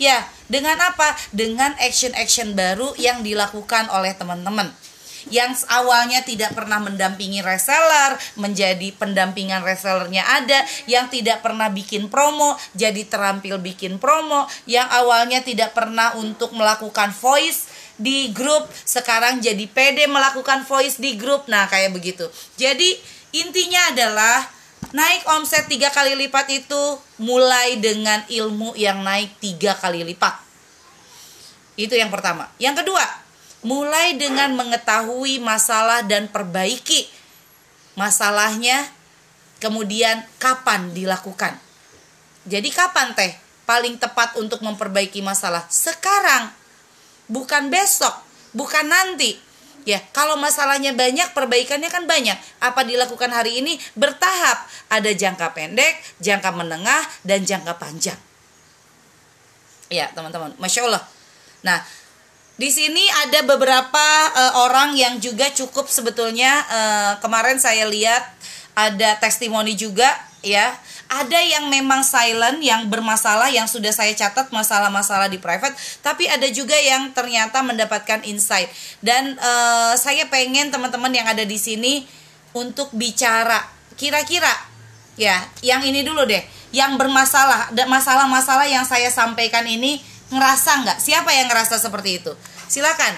Ya, 0.00 0.26
dengan 0.50 0.74
apa? 0.82 1.14
Dengan 1.30 1.76
action-action 1.78 2.58
baru 2.58 2.96
yang 2.98 3.22
dilakukan 3.22 3.86
oleh 3.92 4.10
teman-teman 4.16 4.72
yang 5.30 5.52
awalnya 5.70 6.24
tidak 6.24 6.56
pernah 6.56 6.80
mendampingi 6.80 7.44
reseller 7.44 8.16
menjadi 8.40 8.90
pendampingan 8.96 9.62
resellernya 9.62 10.24
ada 10.24 10.64
yang 10.88 11.06
tidak 11.12 11.44
pernah 11.44 11.68
bikin 11.68 12.08
promo 12.08 12.56
jadi 12.74 13.04
terampil 13.06 13.60
bikin 13.60 14.00
promo 14.00 14.48
yang 14.64 14.88
awalnya 14.90 15.44
tidak 15.44 15.76
pernah 15.76 16.16
untuk 16.18 16.50
melakukan 16.56 17.12
voice 17.12 17.72
di 18.02 18.32
grup 18.34 18.66
sekarang 18.82 19.38
jadi 19.38 19.62
pede 19.68 20.10
melakukan 20.10 20.64
voice 20.66 20.98
di 20.98 21.14
grup. 21.14 21.46
Nah 21.46 21.70
kayak 21.70 21.94
begitu. 21.94 22.26
Jadi 22.58 22.98
intinya 23.36 23.94
adalah 23.94 24.42
naik 24.90 25.22
omset 25.38 25.70
tiga 25.70 25.92
kali 25.94 26.18
lipat 26.18 26.50
itu 26.50 26.82
mulai 27.22 27.78
dengan 27.78 28.26
ilmu 28.26 28.74
yang 28.74 29.06
naik 29.06 29.38
tiga 29.38 29.78
kali 29.78 30.02
lipat. 30.02 30.34
Itu 31.78 31.94
yang 31.94 32.10
pertama. 32.10 32.50
Yang 32.58 32.84
kedua 32.84 33.21
mulai 33.62 34.18
dengan 34.18 34.54
mengetahui 34.58 35.38
masalah 35.38 36.02
dan 36.02 36.26
perbaiki 36.30 37.06
masalahnya 37.94 38.90
kemudian 39.62 40.26
kapan 40.42 40.90
dilakukan 40.90 41.54
jadi 42.46 42.68
kapan 42.74 43.14
teh 43.14 43.32
paling 43.62 43.96
tepat 44.02 44.34
untuk 44.38 44.60
memperbaiki 44.66 45.22
masalah 45.22 45.62
sekarang 45.70 46.62
bukan 47.32 47.72
besok, 47.72 48.12
bukan 48.52 48.84
nanti. 48.84 49.40
Ya, 49.82 49.98
kalau 50.14 50.38
masalahnya 50.38 50.94
banyak, 50.94 51.34
perbaikannya 51.34 51.90
kan 51.90 52.06
banyak. 52.06 52.38
Apa 52.62 52.86
dilakukan 52.86 53.34
hari 53.34 53.58
ini 53.58 53.82
bertahap. 53.98 54.62
Ada 54.86 55.10
jangka 55.10 55.50
pendek, 55.58 55.98
jangka 56.22 56.54
menengah, 56.54 57.02
dan 57.26 57.42
jangka 57.42 57.82
panjang. 57.82 58.20
Ya, 59.90 60.06
teman-teman. 60.14 60.54
Masya 60.62 60.86
Allah. 60.86 61.02
Nah, 61.66 61.82
di 62.62 62.70
sini 62.70 63.02
ada 63.26 63.42
beberapa 63.42 64.06
uh, 64.38 64.62
orang 64.70 64.94
yang 64.94 65.18
juga 65.18 65.50
cukup 65.50 65.90
sebetulnya 65.90 66.62
uh, 66.70 67.12
kemarin 67.18 67.58
saya 67.58 67.90
lihat 67.90 68.22
ada 68.78 69.18
testimoni 69.18 69.74
juga 69.74 70.06
ya. 70.46 70.70
Ada 71.10 71.42
yang 71.42 71.68
memang 71.68 72.06
silent 72.06 72.62
yang 72.62 72.86
bermasalah 72.86 73.50
yang 73.52 73.66
sudah 73.66 73.90
saya 73.90 74.14
catat 74.14 74.48
masalah-masalah 74.54 75.26
di 75.26 75.42
private 75.42 75.74
tapi 76.06 76.30
ada 76.30 76.46
juga 76.54 76.78
yang 76.78 77.10
ternyata 77.10 77.66
mendapatkan 77.66 78.22
insight. 78.30 78.70
Dan 79.02 79.34
uh, 79.42 79.98
saya 79.98 80.30
pengen 80.30 80.70
teman-teman 80.70 81.10
yang 81.10 81.26
ada 81.26 81.42
di 81.42 81.58
sini 81.58 82.06
untuk 82.54 82.94
bicara. 82.94 83.58
Kira-kira 83.98 84.54
ya 85.18 85.50
yang 85.66 85.82
ini 85.82 86.06
dulu 86.06 86.22
deh. 86.30 86.46
Yang 86.70 86.94
bermasalah 86.94 87.74
masalah-masalah 87.74 88.70
yang 88.70 88.86
saya 88.86 89.10
sampaikan 89.10 89.66
ini 89.66 89.98
ngerasa 90.30 90.86
nggak? 90.86 90.98
Siapa 91.02 91.28
yang 91.34 91.50
ngerasa 91.50 91.76
seperti 91.76 92.22
itu 92.22 92.32
silakan. 92.72 93.12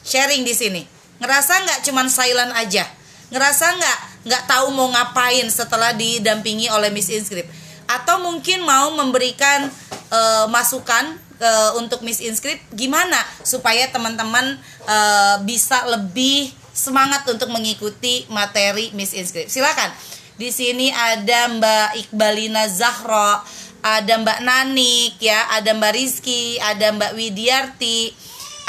Sharing 0.00 0.48
di 0.48 0.56
sini. 0.56 0.82
Ngerasa 1.20 1.60
nggak 1.68 1.80
cuman 1.84 2.08
silent 2.08 2.56
aja? 2.56 2.88
Ngerasa 3.28 3.76
nggak 3.76 3.98
nggak 4.24 4.42
tahu 4.48 4.72
mau 4.72 4.88
ngapain 4.88 5.44
setelah 5.52 5.92
didampingi 5.92 6.72
oleh 6.72 6.88
Miss 6.88 7.12
Inscript? 7.12 7.52
Atau 7.84 8.24
mungkin 8.24 8.64
mau 8.64 8.88
memberikan 8.96 9.68
uh, 10.08 10.48
masukan 10.48 11.20
uh, 11.36 11.76
untuk 11.76 12.00
Miss 12.00 12.24
Inscript? 12.24 12.64
Gimana 12.72 13.20
supaya 13.44 13.92
teman-teman 13.92 14.56
uh, 14.88 15.36
bisa 15.44 15.84
lebih 15.84 16.48
semangat 16.72 17.28
untuk 17.28 17.52
mengikuti 17.52 18.24
materi 18.32 18.88
Miss 18.96 19.12
Inscript? 19.12 19.52
Silakan. 19.52 19.92
Di 20.40 20.48
sini 20.48 20.88
ada 20.88 21.52
Mbak 21.52 21.88
Iqbalina 22.08 22.64
Zahro 22.64 23.44
ada 23.80 24.12
Mbak 24.20 24.40
Nanik 24.44 25.16
ya 25.20 25.48
ada 25.56 25.72
Mbak 25.72 25.92
Rizky 25.96 26.60
ada 26.60 26.92
Mbak 26.92 27.12
Widiarti 27.16 28.12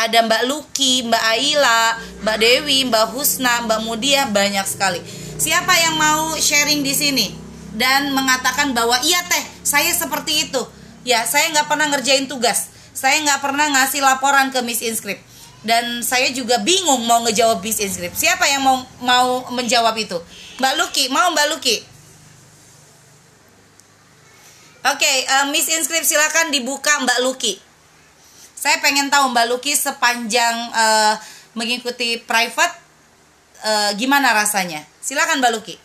ada 0.01 0.25
Mbak 0.25 0.43
Luki, 0.49 1.05
Mbak 1.05 1.23
Aila, 1.23 1.81
Mbak 2.25 2.37
Dewi, 2.41 2.89
Mbak 2.89 3.05
Husna, 3.13 3.61
Mbak 3.69 3.79
Mudia 3.85 4.25
banyak 4.25 4.65
sekali. 4.65 4.97
Siapa 5.37 5.73
yang 5.77 5.95
mau 5.97 6.33
sharing 6.37 6.81
di 6.81 6.93
sini 6.93 7.27
dan 7.77 8.09
mengatakan 8.13 8.73
bahwa 8.73 8.97
iya 9.05 9.21
teh 9.29 9.43
saya 9.61 9.93
seperti 9.93 10.49
itu. 10.49 10.61
Ya 11.01 11.25
saya 11.25 11.49
nggak 11.53 11.69
pernah 11.69 11.89
ngerjain 11.89 12.25
tugas. 12.25 12.69
Saya 12.93 13.17
nggak 13.25 13.41
pernah 13.41 13.69
ngasih 13.73 14.01
laporan 14.05 14.53
ke 14.53 14.61
Miss 14.61 14.81
Inscript. 14.85 15.21
Dan 15.61 16.01
saya 16.01 16.33
juga 16.33 16.57
bingung 16.61 17.05
mau 17.05 17.21
ngejawab 17.25 17.61
Miss 17.61 17.77
Inscript. 17.77 18.17
Siapa 18.17 18.49
yang 18.49 18.65
mau 18.65 18.81
mau 19.01 19.49
menjawab 19.53 19.93
itu? 19.97 20.17
Mbak 20.57 20.73
Luki 20.77 21.09
mau 21.09 21.29
Mbak 21.33 21.47
Luki? 21.57 21.77
Oke, 24.81 24.97
okay, 24.97 25.17
uh, 25.29 25.45
Miss 25.53 25.69
Inscript 25.69 26.09
silakan 26.09 26.49
dibuka 26.49 26.89
Mbak 27.05 27.19
Luki. 27.21 27.53
Saya 28.61 28.77
pengen 28.77 29.09
tahu 29.09 29.33
Mbak 29.33 29.49
Luki 29.49 29.73
sepanjang 29.73 30.53
uh, 30.69 31.17
mengikuti 31.57 32.21
private 32.21 32.77
uh, 33.65 33.89
gimana 33.97 34.37
rasanya? 34.37 34.85
Silakan 35.01 35.41
Mbak 35.41 35.53
Luki. 35.57 35.75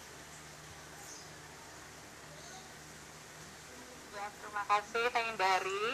Ya, 4.13 4.29
terima 4.29 4.63
kasih 4.69 5.09
Teh 5.09 5.25
Indari. 5.25 5.85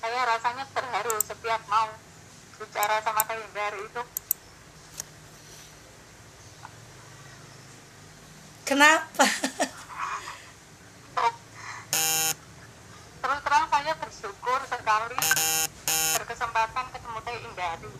Saya 0.00 0.20
rasanya 0.24 0.64
terharu 0.72 1.14
setiap 1.20 1.60
mau 1.68 1.92
bicara 2.56 3.04
sama 3.04 3.28
Teh 3.28 3.36
Indari 3.36 3.84
itu. 3.84 4.02
Kenapa? 8.64 9.28
Terus 13.22 13.38
terang 13.46 13.70
saya 13.70 13.94
bersyukur 14.02 14.60
sekali 14.66 15.14
berkesempatan 16.18 16.84
ketemu 16.90 17.18
Teh 17.22 17.36
Indari. 17.38 17.94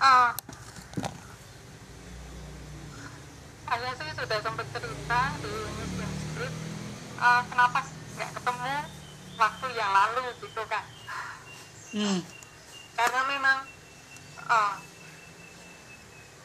Uh, 0.00 0.32
saya 3.68 3.90
sih 3.92 4.10
sudah 4.24 4.40
sempat 4.40 4.66
cerita 4.72 5.20
di 5.44 5.52
Street 6.32 6.54
uh, 7.20 7.44
kenapa 7.44 7.84
nggak 8.16 8.30
ketemu 8.32 8.74
waktu 9.36 9.66
yang 9.76 9.90
lalu 9.92 10.24
gitu 10.40 10.62
kan 10.64 10.84
hmm. 11.92 12.20
karena 12.96 13.20
memang 13.28 13.58
uh, 14.48 14.80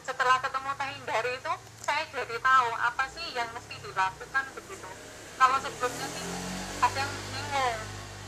setelah 0.03 0.43
ketemu 0.43 0.69
Teh 0.75 0.89
Hindari 0.91 1.31
itu 1.39 1.53
saya 1.87 2.03
jadi 2.11 2.35
tahu 2.43 2.69
apa 2.83 3.03
sih 3.15 3.27
yang 3.37 3.47
mesti 3.53 3.77
dilakukan 3.77 4.45
begitu. 4.57 4.89
Kalau 5.37 5.57
sebelumnya 5.61 6.07
sih 6.09 6.25
kadang 6.81 7.11
bingung 7.29 7.77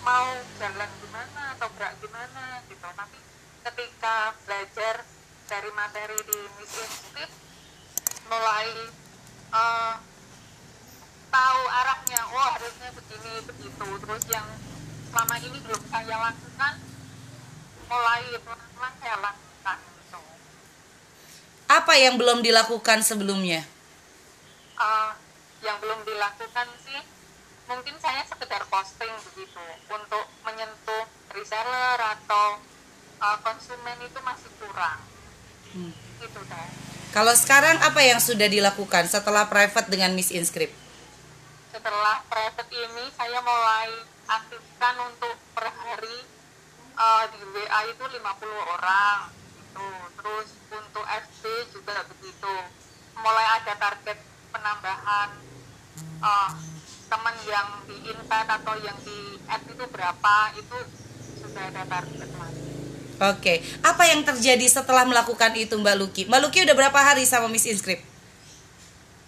mau 0.05 0.29
jalan 0.61 0.89
gimana 1.01 1.41
atau 1.57 1.67
gerak 1.73 1.93
gimana 1.97 2.61
gitu. 2.69 2.85
Tapi 2.85 3.19
ketika 3.65 4.37
belajar 4.45 4.95
dari 5.49 5.69
materi 5.73 6.17
di 6.21 6.39
Miss 6.61 6.73
Institute 6.77 7.33
mulai 8.29 9.00
uh, 9.61 9.93
tahu 11.31 11.61
arahnya 11.69 12.21
oh 12.27 12.47
harusnya 12.57 12.89
begini 12.97 13.33
begitu 13.45 13.87
terus 14.03 14.23
yang 14.27 14.47
selama 15.11 15.35
ini 15.39 15.57
belum 15.63 15.83
saya 15.87 16.15
lakukan 16.17 16.73
mulai 17.87 18.23
pelan-pelan 18.39 18.93
saya 18.99 19.17
lakukan 19.19 19.77
gitu. 19.79 20.19
apa 21.71 21.93
yang 21.95 22.15
belum 22.19 22.39
dilakukan 22.43 22.99
sebelumnya 23.05 23.61
uh, 24.75 25.13
yang 25.61 25.77
belum 25.79 26.03
dilakukan 26.03 26.67
sih 26.83 26.99
mungkin 27.69 27.95
saya 28.03 28.27
sekedar 28.27 28.67
posting 28.67 29.13
begitu 29.31 29.63
untuk 29.87 30.25
menyentuh 30.43 31.05
reseller 31.31 31.99
atau 31.99 32.59
uh, 33.23 33.37
konsumen 33.39 33.95
itu 34.03 34.19
masih 34.19 34.51
kurang 34.59 34.99
hmm. 35.71 35.93
itu 36.19 36.39
deh 36.43 36.80
kalau 37.11 37.35
sekarang 37.35 37.77
apa 37.83 38.01
yang 38.03 38.19
sudah 38.19 38.47
dilakukan 38.47 39.07
setelah 39.07 39.47
private 39.47 39.87
dengan 39.91 40.15
Miss 40.15 40.31
Inscript 40.31 40.73
setelah 41.71 42.21
private 42.27 42.71
ini 42.71 43.05
saya 43.15 43.39
mulai 43.41 43.89
aktifkan 44.31 44.95
untuk 45.11 45.35
per 45.51 45.67
hari 45.71 46.17
uh, 46.95 47.25
di 47.33 47.41
WA 47.41 47.79
itu 47.89 48.03
50 48.05 48.21
orang 48.77 49.19
gitu. 49.57 49.87
Terus 50.19 50.47
untuk 50.71 51.05
FB 51.05 51.43
juga 51.73 51.95
begitu. 52.05 52.55
Mulai 53.17 53.45
ada 53.61 53.73
target 53.75 54.17
penambahan 54.51 55.29
uh, 56.23 56.51
teman 57.11 57.35
yang 57.43 57.69
di 57.87 57.97
invite 58.07 58.49
atau 58.61 58.75
yang 58.79 58.95
di 59.03 59.35
add 59.51 59.67
itu 59.67 59.85
berapa 59.91 60.35
itu 60.55 60.77
sudah 61.43 61.63
ada 61.75 61.83
target 61.83 62.30
Oke, 63.21 63.61
apa 63.85 64.03
yang 64.09 64.25
terjadi 64.25 64.65
setelah 64.65 65.05
melakukan 65.05 65.53
itu 65.53 65.77
Mbak 65.77 65.95
Luki? 66.01 66.21
Mbak 66.25 66.41
Luki 66.41 66.65
udah 66.65 66.73
berapa 66.73 66.99
hari 67.05 67.21
sama 67.29 67.45
Miss 67.53 67.69
Inscript? 67.69 68.01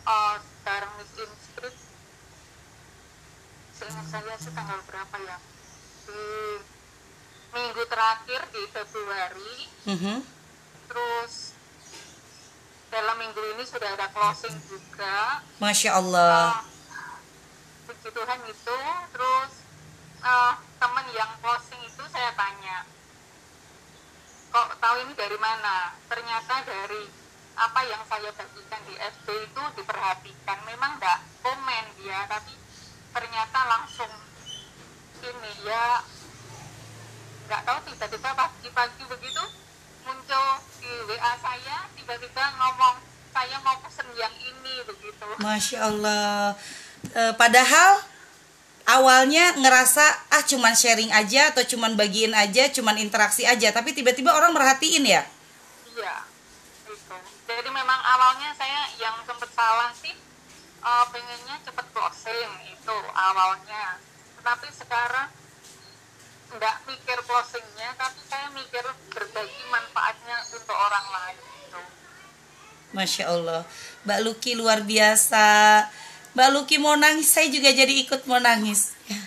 Uh, 0.02 0.42
sekarang 0.42 0.90
Miss 0.98 1.14
Inscript 1.14 1.78
seingat 3.78 4.08
saya 4.10 4.34
sih 4.42 4.50
tanggal 4.56 4.82
berapa 4.90 5.16
ya 5.22 5.38
di 6.10 6.24
minggu 7.54 7.84
terakhir 7.86 8.42
di 8.50 8.64
Februari 8.72 9.56
mm 9.86 9.98
-hmm. 10.00 10.18
terus 10.90 11.34
dalam 12.90 13.16
minggu 13.20 13.42
ini 13.58 13.64
sudah 13.68 13.94
ada 13.94 14.08
closing 14.10 14.56
juga 14.66 15.44
Masya 15.60 16.00
Allah 16.00 16.64
uh, 16.64 17.18
puji 17.86 18.10
Tuhan 18.10 18.40
itu 18.48 18.80
terus 19.12 19.52
uh, 20.24 20.54
teman 20.80 21.06
yang 21.12 21.32
closing 21.44 21.82
itu 21.84 22.04
saya 22.08 22.32
tanya 22.40 22.88
kok 24.54 24.78
tahu 24.78 24.96
ini 25.02 25.14
dari 25.18 25.38
mana? 25.42 25.98
Ternyata 26.06 26.62
dari 26.62 27.10
apa 27.58 27.82
yang 27.90 28.02
saya 28.06 28.30
bagikan 28.38 28.82
di 28.86 28.94
FB 28.94 29.28
itu 29.50 29.62
diperhatikan. 29.82 30.58
Memang 30.70 31.02
enggak 31.02 31.26
komen 31.42 31.86
dia 31.98 32.22
tapi 32.30 32.54
ternyata 33.14 33.60
langsung 33.66 34.14
ini 35.26 35.52
ya 35.66 36.06
nggak 37.50 37.62
tahu 37.66 37.78
tiba-tiba 37.92 38.30
pagi-pagi 38.34 39.04
begitu 39.10 39.44
muncul 40.04 40.48
di 40.84 40.92
WA 41.08 41.34
saya 41.40 41.88
tiba-tiba 41.96 42.44
ngomong 42.60 42.96
saya 43.34 43.58
mau 43.66 43.78
pesen 43.82 44.06
yang 44.14 44.34
ini 44.38 44.86
begitu. 44.86 45.26
Masya 45.42 45.78
Allah. 45.90 46.54
E, 47.10 47.22
padahal 47.34 48.13
awalnya 48.90 49.56
ngerasa 49.60 50.06
ah 50.34 50.44
cuman 50.44 50.76
sharing 50.76 51.12
aja 51.12 51.56
atau 51.56 51.64
cuman 51.64 51.96
bagiin 51.96 52.36
aja 52.36 52.68
cuman 52.72 53.00
interaksi 53.00 53.48
aja. 53.48 53.72
Tapi 53.72 53.96
tiba-tiba 53.96 54.36
orang 54.36 54.52
merhatiin 54.52 55.06
ya? 55.08 55.24
Iya 55.94 56.34
itu 56.94 57.16
jadi 57.48 57.70
memang 57.70 58.00
awalnya 58.02 58.50
saya 58.56 58.90
yang 58.98 59.20
sempat 59.28 59.50
salah 59.54 59.92
sih 59.94 60.16
uh, 60.82 61.06
pengennya 61.12 61.60
cepet 61.68 61.86
closing 61.94 62.52
itu 62.72 62.98
awalnya. 63.14 64.00
Tapi 64.44 64.68
sekarang 64.76 65.30
nggak 66.54 66.76
mikir 66.86 67.18
closingnya 67.26 67.98
tapi 67.98 68.20
saya 68.30 68.48
mikir 68.54 68.86
berbagi 69.10 69.62
manfaatnya 69.74 70.38
untuk 70.54 70.78
orang 70.78 71.08
lain 71.10 71.40
itu 71.66 71.82
Masya 72.94 73.26
Allah. 73.26 73.62
Mbak 74.06 74.20
Luki 74.22 74.54
luar 74.54 74.86
biasa 74.86 75.82
Mbak 76.34 76.50
Luki 76.54 76.82
mau 76.82 76.98
nangis 76.98 77.30
saya 77.30 77.50
juga 77.50 77.70
jadi 77.70 77.94
ikut 78.06 78.26
mau 78.26 78.42
nangis 78.42 78.98
ya. 79.06 79.22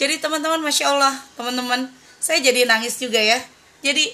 jadi 0.00 0.16
teman-teman 0.20 0.60
Masya 0.64 0.88
Allah 0.88 1.14
teman-teman 1.36 1.88
saya 2.16 2.40
jadi 2.40 2.64
nangis 2.64 2.96
juga 2.96 3.20
ya 3.20 3.40
jadi 3.84 4.12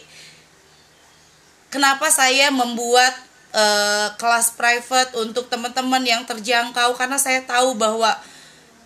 kenapa 1.70 2.10
saya 2.10 2.50
membuat 2.54 3.14
uh, 3.56 4.08
kelas 4.16 4.54
private 4.54 5.16
untuk 5.18 5.48
teman-teman 5.48 6.02
yang 6.04 6.22
terjangkau 6.28 6.94
karena 6.94 7.18
saya 7.20 7.42
tahu 7.44 7.76
bahwa 7.76 8.12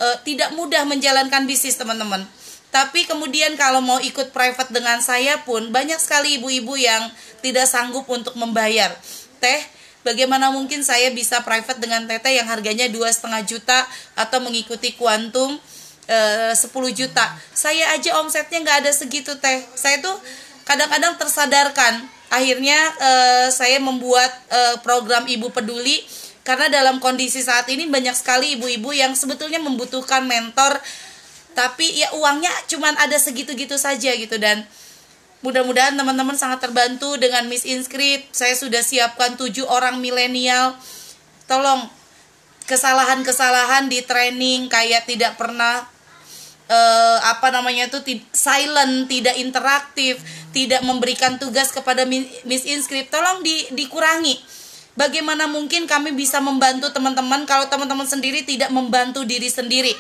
uh, 0.01 0.17
tidak 0.25 0.51
mudah 0.57 0.83
menjalankan 0.89 1.45
bisnis 1.45 1.77
teman-teman. 1.77 2.25
Tapi 2.71 3.03
kemudian 3.03 3.59
kalau 3.59 3.83
mau 3.83 3.99
ikut 3.99 4.31
private 4.31 4.71
dengan 4.71 5.03
saya 5.03 5.43
pun 5.43 5.75
banyak 5.75 5.99
sekali 5.99 6.39
ibu-ibu 6.39 6.79
yang 6.79 7.11
tidak 7.43 7.67
sanggup 7.67 8.07
untuk 8.07 8.39
membayar. 8.39 8.95
Teh, 9.43 9.61
bagaimana 10.07 10.53
mungkin 10.55 10.81
saya 10.85 11.13
bisa 11.13 11.43
private 11.45 11.81
dengan 11.81 12.07
teteh 12.09 12.41
yang 12.41 12.49
harganya 12.49 12.89
dua 12.89 13.13
setengah 13.13 13.45
juta 13.45 13.85
atau 14.17 14.39
mengikuti 14.41 14.97
kuantum 14.97 15.59
eh, 16.09 16.53
10 16.55 16.69
juta. 16.93 17.27
Saya 17.53 17.95
aja 17.95 18.19
omsetnya 18.21 18.61
nggak 18.65 18.79
ada 18.87 18.91
segitu 18.93 19.37
teh. 19.39 19.63
Saya 19.77 20.01
tuh 20.01 20.17
kadang-kadang 20.65 21.19
tersadarkan 21.19 22.07
akhirnya 22.31 22.79
uh, 23.03 23.49
saya 23.51 23.83
membuat 23.83 24.31
uh, 24.55 24.79
program 24.87 25.27
Ibu 25.27 25.51
Peduli 25.51 25.99
karena 26.47 26.71
dalam 26.71 27.03
kondisi 27.03 27.43
saat 27.43 27.67
ini 27.69 27.91
banyak 27.91 28.15
sekali 28.15 28.55
ibu-ibu 28.57 28.95
yang 28.95 29.13
sebetulnya 29.19 29.59
membutuhkan 29.59 30.25
mentor 30.25 30.79
tapi 31.53 31.91
ya 31.99 32.15
uangnya 32.15 32.49
cuman 32.71 32.95
ada 33.03 33.19
segitu-gitu 33.19 33.75
saja 33.77 34.15
gitu 34.15 34.39
dan 34.39 34.63
mudah-mudahan 35.41 35.97
teman-teman 35.97 36.37
sangat 36.37 36.61
terbantu 36.65 37.17
dengan 37.17 37.49
Miss 37.49 37.65
Inscript 37.65 38.37
saya 38.37 38.53
sudah 38.53 38.85
siapkan 38.85 39.41
tujuh 39.41 39.65
orang 39.65 39.99
milenial 39.99 40.77
tolong 41.49 41.89
kesalahan-kesalahan 42.71 43.91
di 43.91 44.05
training 44.07 44.71
kayak 44.71 45.09
tidak 45.09 45.35
pernah 45.35 45.91
uh, 46.71 47.19
apa 47.27 47.51
namanya 47.51 47.91
itu 47.91 48.23
silent, 48.31 49.11
tidak 49.11 49.35
interaktif, 49.37 50.23
tidak 50.55 50.81
memberikan 50.87 51.37
tugas 51.37 51.75
kepada 51.75 52.07
Miss 52.07 52.65
Inscript. 52.65 53.11
Tolong 53.11 53.43
di, 53.43 53.67
dikurangi. 53.75 54.39
Bagaimana 54.95 55.51
mungkin 55.51 55.87
kami 55.87 56.15
bisa 56.15 56.39
membantu 56.43 56.91
teman-teman 56.95 57.47
kalau 57.47 57.67
teman-teman 57.67 58.07
sendiri 58.07 58.47
tidak 58.47 58.71
membantu 58.71 59.27
diri 59.27 59.51
sendiri? 59.51 59.95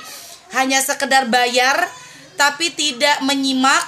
Hanya 0.55 0.83
sekedar 0.83 1.27
bayar 1.31 1.91
tapi 2.35 2.73
tidak 2.73 3.23
menyimak, 3.23 3.85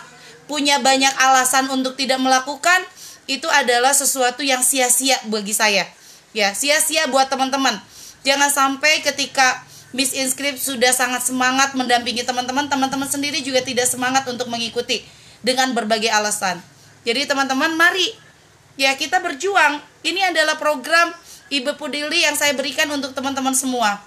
punya 0.53 0.77
banyak 0.85 1.17
alasan 1.17 1.73
untuk 1.73 1.97
tidak 1.97 2.21
melakukan, 2.21 2.85
itu 3.25 3.49
adalah 3.49 3.97
sesuatu 3.97 4.45
yang 4.45 4.61
sia-sia 4.61 5.17
bagi 5.33 5.57
saya. 5.57 5.89
Ya, 6.37 6.53
sia-sia 6.53 7.09
buat 7.09 7.33
teman-teman. 7.33 7.81
Jangan 8.21 8.53
sampai 8.53 9.01
ketika 9.01 9.65
Miss 9.97 10.13
Inscript 10.13 10.61
sudah 10.61 10.93
sangat 10.93 11.25
semangat 11.25 11.73
mendampingi 11.73 12.21
teman-teman, 12.29 12.69
teman-teman 12.69 13.09
sendiri 13.09 13.41
juga 13.41 13.65
tidak 13.65 13.89
semangat 13.89 14.29
untuk 14.29 14.53
mengikuti 14.53 15.01
dengan 15.41 15.73
berbagai 15.73 16.13
alasan. 16.13 16.61
Jadi 17.09 17.25
teman-teman 17.25 17.73
mari 17.73 18.13
ya 18.77 18.93
kita 18.93 19.25
berjuang. 19.25 19.81
Ini 20.05 20.37
adalah 20.37 20.61
program 20.61 21.17
Ibu 21.49 21.81
Pudili 21.81 22.29
yang 22.29 22.37
saya 22.37 22.53
berikan 22.53 22.93
untuk 22.93 23.17
teman-teman 23.17 23.57
semua. 23.57 24.05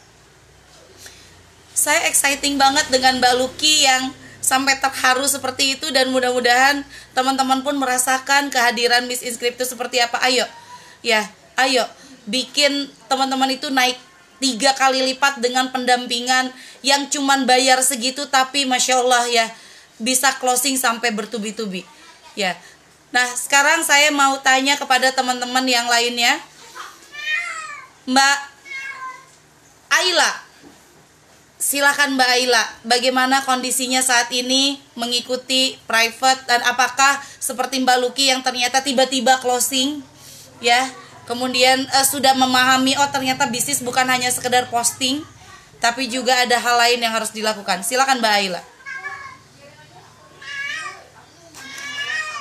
Saya 1.73 2.05
exciting 2.05 2.62
banget 2.62 2.86
dengan 2.93 3.17
Mbak 3.17 3.34
Luki 3.41 3.84
yang 3.84 4.13
sampai 4.45 4.77
terharu 4.77 5.25
seperti 5.25 5.73
itu 5.73 5.89
dan 5.89 6.13
mudah-mudahan 6.13 6.86
teman-teman 7.17 7.65
pun 7.65 7.73
merasakan 7.81 8.53
kehadiran 8.53 9.10
Miss 9.10 9.25
Inscript 9.25 9.58
itu 9.58 9.65
seperti 9.65 9.97
apa. 9.97 10.21
Ayo, 10.21 10.45
ya, 11.01 11.25
ayo. 11.58 11.89
Bikin 12.29 12.89
teman-teman 13.10 13.49
itu 13.53 13.73
naik 13.73 13.97
tiga 14.38 14.77
kali 14.77 15.01
lipat 15.01 15.41
dengan 15.41 15.73
pendampingan 15.73 16.53
yang 16.86 17.10
cuman 17.10 17.49
bayar 17.49 17.81
segitu 17.81 18.29
tapi 18.29 18.69
masya 18.69 19.01
Allah 19.01 19.25
ya 19.29 19.45
bisa 19.97 20.38
closing 20.38 20.77
sampai 20.77 21.10
bertubi-tubi. 21.10 21.81
Ya. 22.38 22.53
Nah 23.10 23.25
sekarang 23.34 23.81
saya 23.81 24.13
mau 24.13 24.38
tanya 24.45 24.77
kepada 24.77 25.10
teman-teman 25.10 25.65
yang 25.65 25.89
lainnya. 25.89 26.38
Mbak 28.05 28.38
Aila 29.89 30.44
silakan 31.65 32.13
Mbak 32.13 32.30
Aila 32.30 32.63
bagaimana 32.86 33.41
kondisinya 33.41 33.97
saat 34.06 34.30
ini 34.30 34.78
mengikuti 34.93 35.73
private 35.89 36.45
dan 36.45 36.62
apakah 36.62 37.17
seperti 37.41 37.82
Mbak 37.82 37.97
Luki 38.06 38.30
yang 38.30 38.45
ternyata 38.45 38.86
tiba-tiba 38.86 39.41
closing 39.41 40.06
ya 40.62 40.86
kemudian 41.25 41.89
uh, 41.89 42.06
sudah 42.06 42.38
memahami 42.38 42.93
oh 43.01 43.10
ternyata 43.10 43.49
bisnis 43.49 43.82
bukan 43.82 44.06
hanya 44.06 44.30
sekedar 44.30 44.69
posting 44.69 45.25
tapi 45.82 46.06
juga 46.06 46.38
ada 46.38 46.54
hal 46.62 46.78
lain 46.86 47.01
yang 47.01 47.13
harus 47.13 47.34
dilakukan. 47.34 47.82
Silakan 47.82 48.21
Mbak 48.21 48.34
Aila. 48.41 48.62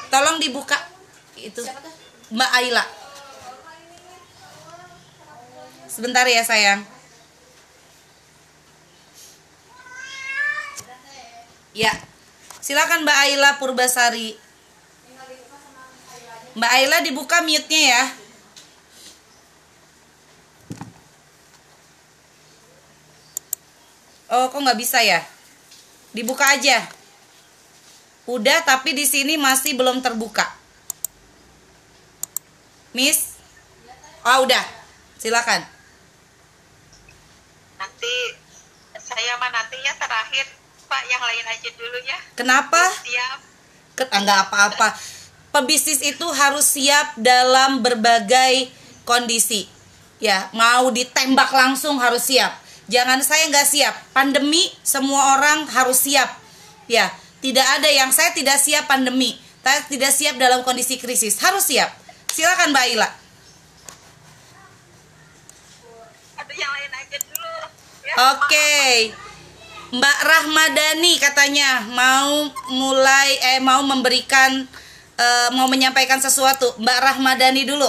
Tolong 0.09 0.37
dibuka. 0.39 0.79
Itu. 1.37 1.61
Mbak 2.33 2.51
Aila. 2.61 2.85
Sebentar 5.91 6.25
ya 6.25 6.41
sayang 6.47 6.94
ya 11.75 11.91
silakan 12.63 13.03
Mbak 13.03 13.19
Aila 13.27 13.51
Purbasari 13.59 14.39
Mbak 16.55 16.71
Aila 16.71 17.03
dibuka 17.03 17.43
mute-nya 17.43 17.83
ya 17.83 18.05
Oh, 24.35 24.51
kok 24.51 24.59
nggak 24.67 24.81
bisa 24.81 24.99
ya? 24.99 25.23
Dibuka 26.11 26.43
aja. 26.43 26.83
Udah, 28.27 28.67
tapi 28.67 28.91
di 28.91 29.07
sini 29.07 29.39
masih 29.39 29.79
belum 29.79 30.03
terbuka. 30.03 30.43
Miss? 32.91 33.39
Oh, 34.27 34.43
udah. 34.43 34.65
Silakan. 35.23 35.63
Nanti 37.79 38.15
saya 38.99 39.39
mah 39.39 39.55
nantinya 39.55 39.93
terakhir 40.03 40.64
Pak 40.95 41.11
yang 41.11 41.23
lain 41.27 41.45
aja 41.51 41.71
dulu 41.75 41.99
ya. 42.07 42.19
Kenapa? 42.39 42.83
Siap. 43.03 43.39
Ke- 43.99 44.11
ah, 44.15 44.21
nggak 44.23 44.41
apa-apa. 44.47 44.95
Pebisnis 45.51 45.99
itu 46.07 46.23
harus 46.31 46.71
siap 46.71 47.19
dalam 47.19 47.83
berbagai 47.83 48.71
kondisi. 49.03 49.67
Ya, 50.23 50.47
mau 50.55 50.95
ditembak 50.95 51.51
langsung 51.51 51.99
harus 51.99 52.31
siap. 52.31 52.55
Jangan 52.87 53.27
saya 53.27 53.51
nggak 53.51 53.67
siap. 53.67 53.95
Pandemi 54.15 54.71
semua 54.87 55.35
orang 55.35 55.67
harus 55.67 55.99
siap. 55.99 56.31
Ya, 56.87 57.11
tidak 57.43 57.67
ada 57.67 57.91
yang 57.91 58.15
saya 58.15 58.31
tidak 58.31 58.63
siap 58.63 58.87
pandemi. 58.87 59.35
Saya 59.67 59.83
tidak 59.91 60.15
siap 60.15 60.39
dalam 60.39 60.63
kondisi 60.63 60.95
krisis. 60.95 61.43
Harus 61.43 61.67
siap. 61.67 61.91
Silakan 62.31 62.71
Mbak 62.71 62.87
Ila. 62.95 63.09
Aduh 66.39 66.55
yang 66.55 66.71
lain 66.71 66.93
aja 66.95 67.19
dulu. 67.19 67.55
Ya, 68.07 68.15
Oke. 68.31 68.71
Mbak 69.95 70.19
Rahmadani 70.27 71.23
katanya 71.23 71.87
mau 71.95 72.51
mulai 72.75 73.39
eh 73.55 73.61
mau 73.63 73.79
memberikan 73.87 74.67
eh, 75.15 75.49
mau 75.55 75.71
menyampaikan 75.71 76.19
sesuatu. 76.19 76.75
Mbak 76.83 76.99
Rahmadani 76.99 77.63
dulu. 77.63 77.87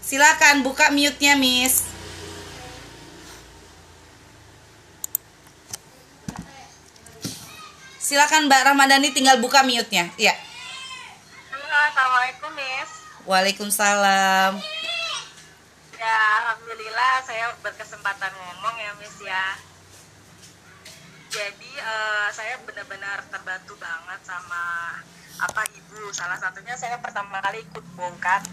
Silakan 0.00 0.64
buka 0.64 0.88
mute-nya, 0.88 1.36
Miss. 1.36 1.84
Silakan 8.00 8.48
Mbak 8.48 8.72
Rahmadani 8.72 9.12
tinggal 9.12 9.36
buka 9.36 9.60
mute-nya. 9.60 10.08
Iya. 10.16 10.32
Halo, 11.52 11.76
Assalamualaikum 11.92 12.50
Miss. 12.56 12.90
Waalaikumsalam. 13.28 14.52
Ya, 16.00 16.18
Alhamdulillah 16.40 17.14
saya 17.22 17.52
berkesempatan 17.60 18.32
ngomong 18.32 18.74
ya 18.80 18.90
Miss 18.96 19.16
ya. 19.20 19.71
Jadi 21.32 21.72
eh, 21.80 22.28
saya 22.28 22.60
benar-benar 22.60 23.24
terbantu 23.32 23.72
banget 23.80 24.20
sama 24.20 25.00
apa 25.40 25.64
ibu. 25.72 26.12
Salah 26.12 26.36
satunya 26.36 26.76
saya 26.76 27.00
pertama 27.00 27.40
kali 27.40 27.64
ikut 27.64 27.84
bongkar. 27.96 28.44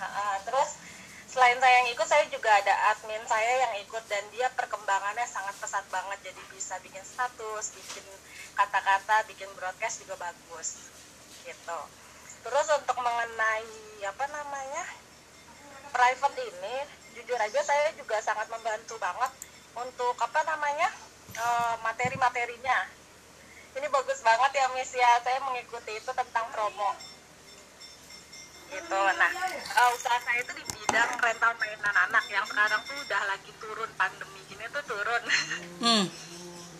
Nah, 0.00 0.36
terus 0.48 0.80
selain 1.28 1.60
saya 1.60 1.84
yang 1.84 1.88
ikut, 1.92 2.08
saya 2.08 2.24
juga 2.32 2.48
ada 2.48 2.72
admin 2.96 3.20
saya 3.28 3.68
yang 3.68 3.74
ikut 3.84 4.00
dan 4.08 4.24
dia 4.32 4.48
perkembangannya 4.56 5.28
sangat 5.28 5.52
pesat 5.60 5.84
banget. 5.92 6.32
Jadi 6.32 6.40
bisa 6.56 6.80
bikin 6.80 7.04
status, 7.04 7.76
bikin 7.76 8.04
kata-kata, 8.56 9.28
bikin 9.28 9.52
broadcast 9.60 10.08
juga 10.08 10.16
bagus. 10.16 10.88
Gitu. 11.44 11.80
Terus 12.48 12.66
untuk 12.80 12.96
mengenai 12.96 14.08
apa 14.08 14.24
namanya 14.32 14.84
private 15.92 16.38
ini, 16.48 16.76
jujur 17.12 17.36
aja 17.36 17.60
saya 17.60 17.92
juga 17.92 18.24
sangat 18.24 18.48
membantu 18.48 18.96
banget 18.96 19.32
untuk 19.76 20.16
apa 20.16 20.40
namanya 20.48 20.88
eh, 21.36 21.74
materi-materinya. 21.84 22.78
Ini 23.76 23.86
bagus 23.92 24.24
banget 24.24 24.50
ya 24.56 24.66
Miss 24.72 24.92
ya, 24.96 25.20
saya 25.20 25.38
mengikuti 25.44 25.92
itu 25.92 26.10
tentang 26.16 26.48
promo 26.52 26.96
gitu. 28.66 28.98
Nah, 28.98 29.30
eh, 29.54 29.88
usaha 29.94 30.18
saya 30.22 30.38
itu 30.42 30.52
di 30.58 30.64
bidang 30.74 31.10
rental 31.22 31.52
mainan 31.58 31.96
anak 32.10 32.24
yang 32.30 32.46
sekarang 32.46 32.80
tuh 32.82 32.96
udah 32.98 33.22
lagi 33.30 33.52
turun 33.62 33.90
pandemi 33.94 34.40
gini 34.50 34.64
tuh 34.70 34.82
turun. 34.86 35.22
Hmm. 35.82 36.06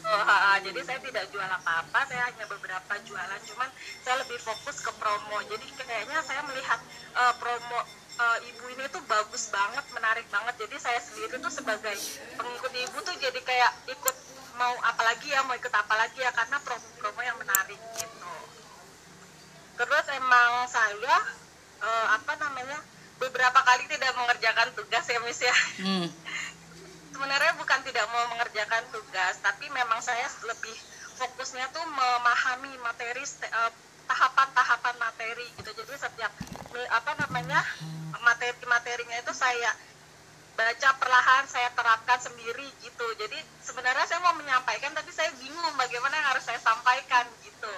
Oh, 0.06 0.58
jadi 0.62 0.86
saya 0.86 1.02
tidak 1.02 1.26
jual 1.34 1.50
apa-apa, 1.50 2.06
saya 2.06 2.30
hanya 2.30 2.46
beberapa 2.46 2.94
jualan, 3.10 3.40
cuman 3.42 3.66
saya 4.06 4.22
lebih 4.22 4.38
fokus 4.38 4.78
ke 4.78 4.94
promo. 5.02 5.42
Jadi 5.50 5.66
kayaknya 5.82 6.22
saya 6.22 6.46
melihat 6.46 6.78
eh, 7.10 7.34
promo 7.42 7.82
eh, 8.14 8.38
ibu 8.54 8.70
ini 8.70 8.86
tuh 8.94 9.02
bagus 9.10 9.50
banget, 9.50 9.82
menarik 9.90 10.22
banget. 10.30 10.62
Jadi 10.62 10.78
saya 10.78 11.02
sendiri 11.02 11.42
tuh 11.42 11.50
sebagai 11.50 11.98
pengikut 12.38 12.72
ibu 12.86 12.98
tuh 13.02 13.18
jadi 13.18 13.40
kayak 13.42 13.72
ikut 13.98 14.16
mau 14.56 14.74
apa 14.82 15.02
lagi 15.04 15.28
ya, 15.30 15.44
mau 15.44 15.54
ikut 15.54 15.72
apa 15.72 15.94
lagi 15.96 16.18
ya, 16.20 16.32
karena 16.32 16.56
promo-promo 16.64 17.20
yang 17.22 17.36
menarik 17.36 17.80
gitu. 18.00 18.34
Terus 19.76 20.04
emang 20.16 20.64
saya 20.72 21.16
eh, 21.84 22.06
apa 22.16 22.32
namanya 22.40 22.78
beberapa 23.16 23.60
kali 23.64 23.88
tidak 23.88 24.12
mengerjakan 24.16 24.68
tugas 24.76 25.04
ya 25.08 25.20
Miss 25.24 25.40
ya 25.40 25.56
Hmm. 25.80 26.08
sebenarnya 27.16 27.56
bukan 27.56 27.80
tidak 27.88 28.04
mau 28.12 28.28
mengerjakan 28.36 28.84
tugas 28.92 29.40
tapi 29.40 29.72
memang 29.72 30.04
saya 30.04 30.28
lebih 30.44 30.76
fokusnya 31.16 31.72
tuh 31.72 31.84
memahami 31.88 32.76
materi 32.84 33.24
eh, 33.24 33.72
tahapan-tahapan 34.06 34.96
materi 35.00 35.48
gitu 35.56 35.72
jadi 35.72 35.96
setiap 35.96 36.32
apa 36.92 37.12
namanya 37.24 37.64
materi-materinya 38.20 39.16
itu 39.24 39.32
saya 39.32 39.72
baca 40.56 40.88
perlahan 40.96 41.44
saya 41.46 41.68
terapkan 41.76 42.18
sendiri 42.18 42.66
gitu. 42.80 43.06
Jadi 43.20 43.38
sebenarnya 43.62 44.08
saya 44.08 44.24
mau 44.24 44.34
menyampaikan 44.34 44.90
tapi 44.96 45.12
saya 45.12 45.30
bingung 45.36 45.76
bagaimana 45.76 46.16
yang 46.16 46.28
harus 46.32 46.44
saya 46.48 46.58
sampaikan 46.58 47.28
gitu. 47.44 47.72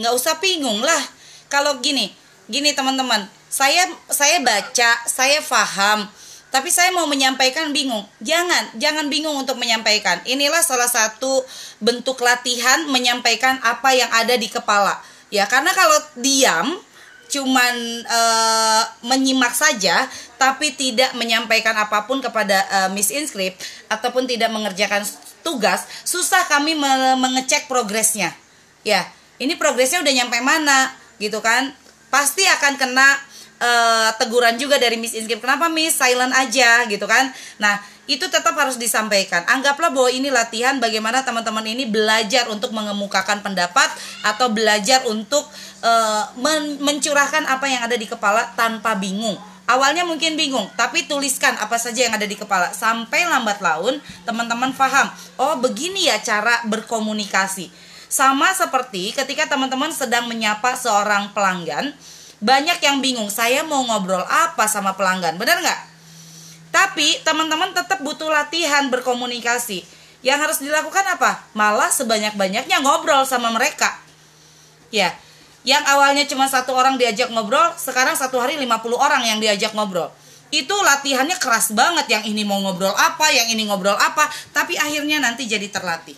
Nggak 0.00 0.14
usah 0.14 0.34
bingung 0.38 0.80
lah. 0.80 1.02
Kalau 1.50 1.82
gini 1.82 2.14
gini 2.46 2.70
teman-teman 2.72 3.26
saya 3.50 3.90
saya 4.06 4.38
baca 4.38 4.90
saya 5.10 5.42
paham 5.42 6.06
tapi 6.54 6.70
saya 6.70 6.94
mau 6.94 7.04
menyampaikan 7.10 7.74
bingung. 7.74 8.06
Jangan 8.22 8.78
jangan 8.78 9.10
bingung 9.10 9.34
untuk 9.34 9.58
menyampaikan. 9.58 10.22
Inilah 10.24 10.62
salah 10.62 10.88
satu 10.88 11.42
bentuk 11.82 12.22
latihan 12.22 12.86
menyampaikan 12.88 13.58
apa 13.60 13.92
yang 13.92 14.08
ada 14.14 14.38
di 14.38 14.46
kepala. 14.46 14.96
Ya 15.28 15.44
karena 15.50 15.74
kalau 15.74 15.98
diam 16.14 16.78
cuman 17.26 17.74
eh, 18.06 18.82
menyimak 19.02 19.52
saja 19.52 20.06
tapi 20.36 20.74
tidak 20.74 21.12
menyampaikan 21.18 21.74
apa 21.74 22.06
pun 22.06 22.22
kepada 22.22 22.62
eh, 22.66 22.88
Miss 22.94 23.10
Inscript 23.10 23.60
ataupun 23.90 24.26
tidak 24.30 24.50
mengerjakan 24.50 25.02
tugas 25.46 25.86
susah 26.02 26.46
kami 26.50 26.74
me- 26.74 27.18
mengecek 27.18 27.70
progresnya. 27.70 28.34
Ya 28.86 29.06
ini 29.36 29.58
progresnya 29.58 30.00
udah 30.00 30.14
nyampe 30.14 30.38
mana 30.40 30.94
gitu 31.20 31.42
kan? 31.44 31.74
Pasti 32.08 32.46
akan 32.46 32.78
kena 32.78 33.18
eh, 33.60 34.08
teguran 34.20 34.56
juga 34.60 34.76
dari 34.76 34.96
Miss 35.00 35.16
Inscript 35.16 35.44
kenapa 35.44 35.68
Miss? 35.68 35.96
Silent 35.96 36.32
aja 36.32 36.84
gitu 36.88 37.04
kan? 37.08 37.32
Nah 37.56 37.80
itu 38.06 38.22
tetap 38.30 38.54
harus 38.54 38.78
disampaikan. 38.78 39.42
Anggaplah 39.50 39.90
bahwa 39.90 40.06
ini 40.06 40.30
latihan 40.30 40.78
bagaimana 40.78 41.26
teman-teman 41.26 41.66
ini 41.66 41.90
belajar 41.90 42.46
untuk 42.46 42.70
mengemukakan 42.70 43.42
pendapat 43.42 43.90
atau 44.22 44.46
belajar 44.52 45.02
untuk 45.10 45.46
eh, 45.82 46.24
men- 46.38 46.78
mencurahkan 46.78 47.44
apa 47.50 47.66
yang 47.66 47.82
ada 47.82 47.98
di 47.98 48.06
kepala 48.06 48.54
tanpa 48.54 48.94
bingung. 48.94 49.36
Awalnya 49.66 50.06
mungkin 50.06 50.38
bingung 50.38 50.70
tapi 50.78 51.10
tuliskan 51.10 51.58
apa 51.58 51.74
saja 51.74 52.06
yang 52.06 52.14
ada 52.14 52.22
di 52.22 52.38
kepala. 52.38 52.70
Sampai 52.70 53.26
lambat 53.26 53.58
laun 53.58 53.98
teman-teman 54.22 54.70
paham 54.70 55.10
oh 55.42 55.58
begini 55.58 56.06
ya 56.06 56.22
cara 56.22 56.62
berkomunikasi. 56.70 57.66
Sama 58.06 58.54
seperti 58.54 59.10
ketika 59.10 59.50
teman-teman 59.50 59.90
sedang 59.90 60.30
menyapa 60.30 60.78
seorang 60.78 61.34
pelanggan, 61.34 61.90
banyak 62.40 62.78
yang 62.84 63.00
bingung, 63.00 63.32
saya 63.32 63.64
mau 63.64 63.80
ngobrol 63.84 64.22
apa 64.24 64.68
sama 64.68 64.92
pelanggan, 64.92 65.40
benar 65.40 65.60
nggak? 65.64 65.80
Tapi 66.68 67.24
teman-teman 67.24 67.72
tetap 67.72 68.04
butuh 68.04 68.28
latihan 68.28 68.92
berkomunikasi. 68.92 69.80
Yang 70.20 70.38
harus 70.42 70.58
dilakukan 70.60 71.06
apa? 71.16 71.44
Malah 71.56 71.88
sebanyak-banyaknya 71.88 72.82
ngobrol 72.84 73.24
sama 73.24 73.48
mereka. 73.54 73.96
Ya, 74.92 75.14
yang 75.66 75.82
awalnya 75.88 76.28
cuma 76.28 76.46
satu 76.46 76.76
orang 76.76 76.94
diajak 77.00 77.32
ngobrol, 77.32 77.74
sekarang 77.74 78.14
satu 78.14 78.38
hari 78.38 78.54
50 78.60 78.96
orang 78.98 79.22
yang 79.24 79.38
diajak 79.40 79.72
ngobrol. 79.72 80.12
Itu 80.54 80.78
latihannya 80.78 81.40
keras 81.42 81.74
banget, 81.74 82.06
yang 82.06 82.22
ini 82.22 82.46
mau 82.46 82.62
ngobrol 82.62 82.94
apa, 82.94 83.32
yang 83.34 83.50
ini 83.50 83.66
ngobrol 83.66 83.98
apa, 83.98 84.30
tapi 84.54 84.78
akhirnya 84.78 85.18
nanti 85.18 85.48
jadi 85.48 85.66
terlatih. 85.66 86.14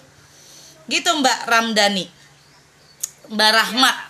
Gitu 0.85 1.09
Mbak 1.09 1.49
Ramdhani. 1.49 2.05
Mbak 3.33 3.51
Rahma. 3.53 4.08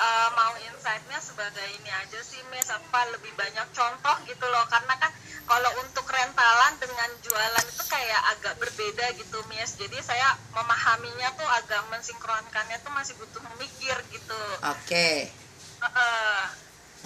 Eh, 0.00 0.28
mau 0.32 0.52
insight-nya 0.56 1.20
sebagai 1.20 1.68
ini 1.76 1.90
aja 1.92 2.20
sih 2.24 2.40
Miss 2.48 2.72
apa 2.72 3.12
lebih 3.12 3.36
banyak 3.36 3.68
contoh 3.76 4.16
gitu 4.24 4.46
loh 4.48 4.64
karena 4.72 4.96
kan 4.96 5.12
kalau 5.44 5.70
untuk 5.82 6.06
rentalan 6.08 6.74
dengan 6.80 7.10
jualan 7.20 7.64
itu 7.66 7.84
kayak 7.84 8.22
agak 8.38 8.54
berbeda 8.56 9.12
gitu 9.20 9.38
Miss 9.52 9.76
jadi 9.76 10.00
saya 10.00 10.32
memahaminya 10.56 11.36
tuh 11.36 11.48
agak 11.48 11.84
mensinkronkannya 11.92 12.80
tuh 12.80 12.92
masih 12.96 13.14
butuh 13.20 13.42
memikir 13.54 13.96
gitu 14.14 14.40
Oke. 14.64 15.32
Heeh. 15.80 16.42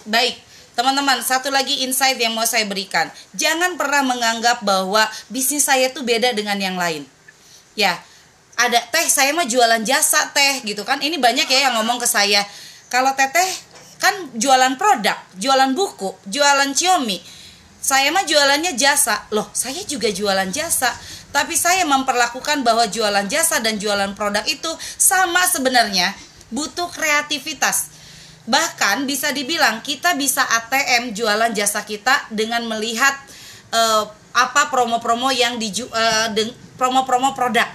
Baik, 0.05 0.37
teman-teman, 0.75 1.23
satu 1.23 1.49
lagi 1.49 1.87
insight 1.87 2.19
yang 2.19 2.35
mau 2.35 2.45
saya 2.45 2.67
berikan. 2.67 3.07
Jangan 3.33 3.79
pernah 3.79 4.03
menganggap 4.03 4.61
bahwa 4.67 5.07
bisnis 5.31 5.65
saya 5.65 5.89
tuh 5.95 6.03
beda 6.03 6.35
dengan 6.35 6.59
yang 6.59 6.75
lain. 6.75 7.07
Ya, 7.79 8.03
ada 8.59 8.83
teh 8.91 9.07
saya 9.07 9.31
mah 9.33 9.47
jualan 9.47 9.83
jasa 9.87 10.35
teh 10.35 10.67
gitu 10.67 10.83
kan. 10.83 10.99
Ini 11.01 11.17
banyak 11.19 11.47
ya 11.47 11.71
yang 11.71 11.75
ngomong 11.81 12.03
ke 12.03 12.09
saya. 12.11 12.43
Kalau 12.89 13.13
teteh 13.17 13.51
kan 13.99 14.37
jualan 14.37 14.77
produk, 14.77 15.17
jualan 15.41 15.73
buku, 15.73 16.13
jualan 16.29 16.71
Xiaomi. 16.77 17.19
Saya 17.85 18.09
mah 18.13 18.25
jualannya 18.25 18.77
jasa. 18.81 19.29
Loh, 19.33 19.49
saya 19.53 19.85
juga 19.85 20.09
jualan 20.09 20.49
jasa. 20.49 20.89
Tapi 21.33 21.53
saya 21.53 21.85
memperlakukan 21.85 22.65
bahwa 22.65 22.89
jualan 22.89 23.29
jasa 23.29 23.61
dan 23.61 23.77
jualan 23.77 24.17
produk 24.17 24.45
itu 24.49 24.73
sama 24.97 25.45
sebenarnya. 25.45 26.17
Butuh 26.49 26.89
kreativitas. 26.89 27.93
Bahkan 28.49 29.09
bisa 29.09 29.33
dibilang 29.33 29.81
kita 29.85 30.17
bisa 30.17 30.45
ATM 30.45 31.13
jualan 31.17 31.53
jasa 31.53 31.85
kita 31.85 32.29
dengan 32.33 32.65
melihat 32.69 33.17
eh, 33.73 34.05
apa 34.35 34.69
promo-promo 34.73 35.29
yang 35.33 35.61
di 35.61 35.73
promo-promo 36.77 37.37
produk. 37.37 37.69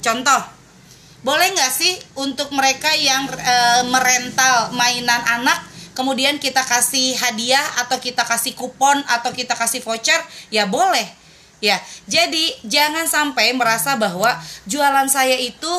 Contoh, 0.00 0.61
boleh 1.22 1.54
nggak 1.54 1.72
sih 1.72 1.94
untuk 2.18 2.50
mereka 2.50 2.90
yang 2.98 3.30
eh, 3.30 3.82
merental 3.86 4.74
mainan 4.74 5.22
anak 5.26 5.62
kemudian 5.94 6.40
kita 6.42 6.64
kasih 6.66 7.14
hadiah 7.20 7.62
atau 7.84 8.00
kita 8.00 8.26
kasih 8.26 8.56
kupon 8.56 9.00
atau 9.06 9.30
kita 9.30 9.52
kasih 9.52 9.84
voucher? 9.84 10.18
Ya 10.48 10.64
boleh. 10.64 11.04
Ya, 11.62 11.78
jadi 12.10 12.58
jangan 12.66 13.06
sampai 13.06 13.54
merasa 13.54 13.94
bahwa 13.94 14.34
jualan 14.66 15.06
saya 15.06 15.38
itu 15.38 15.70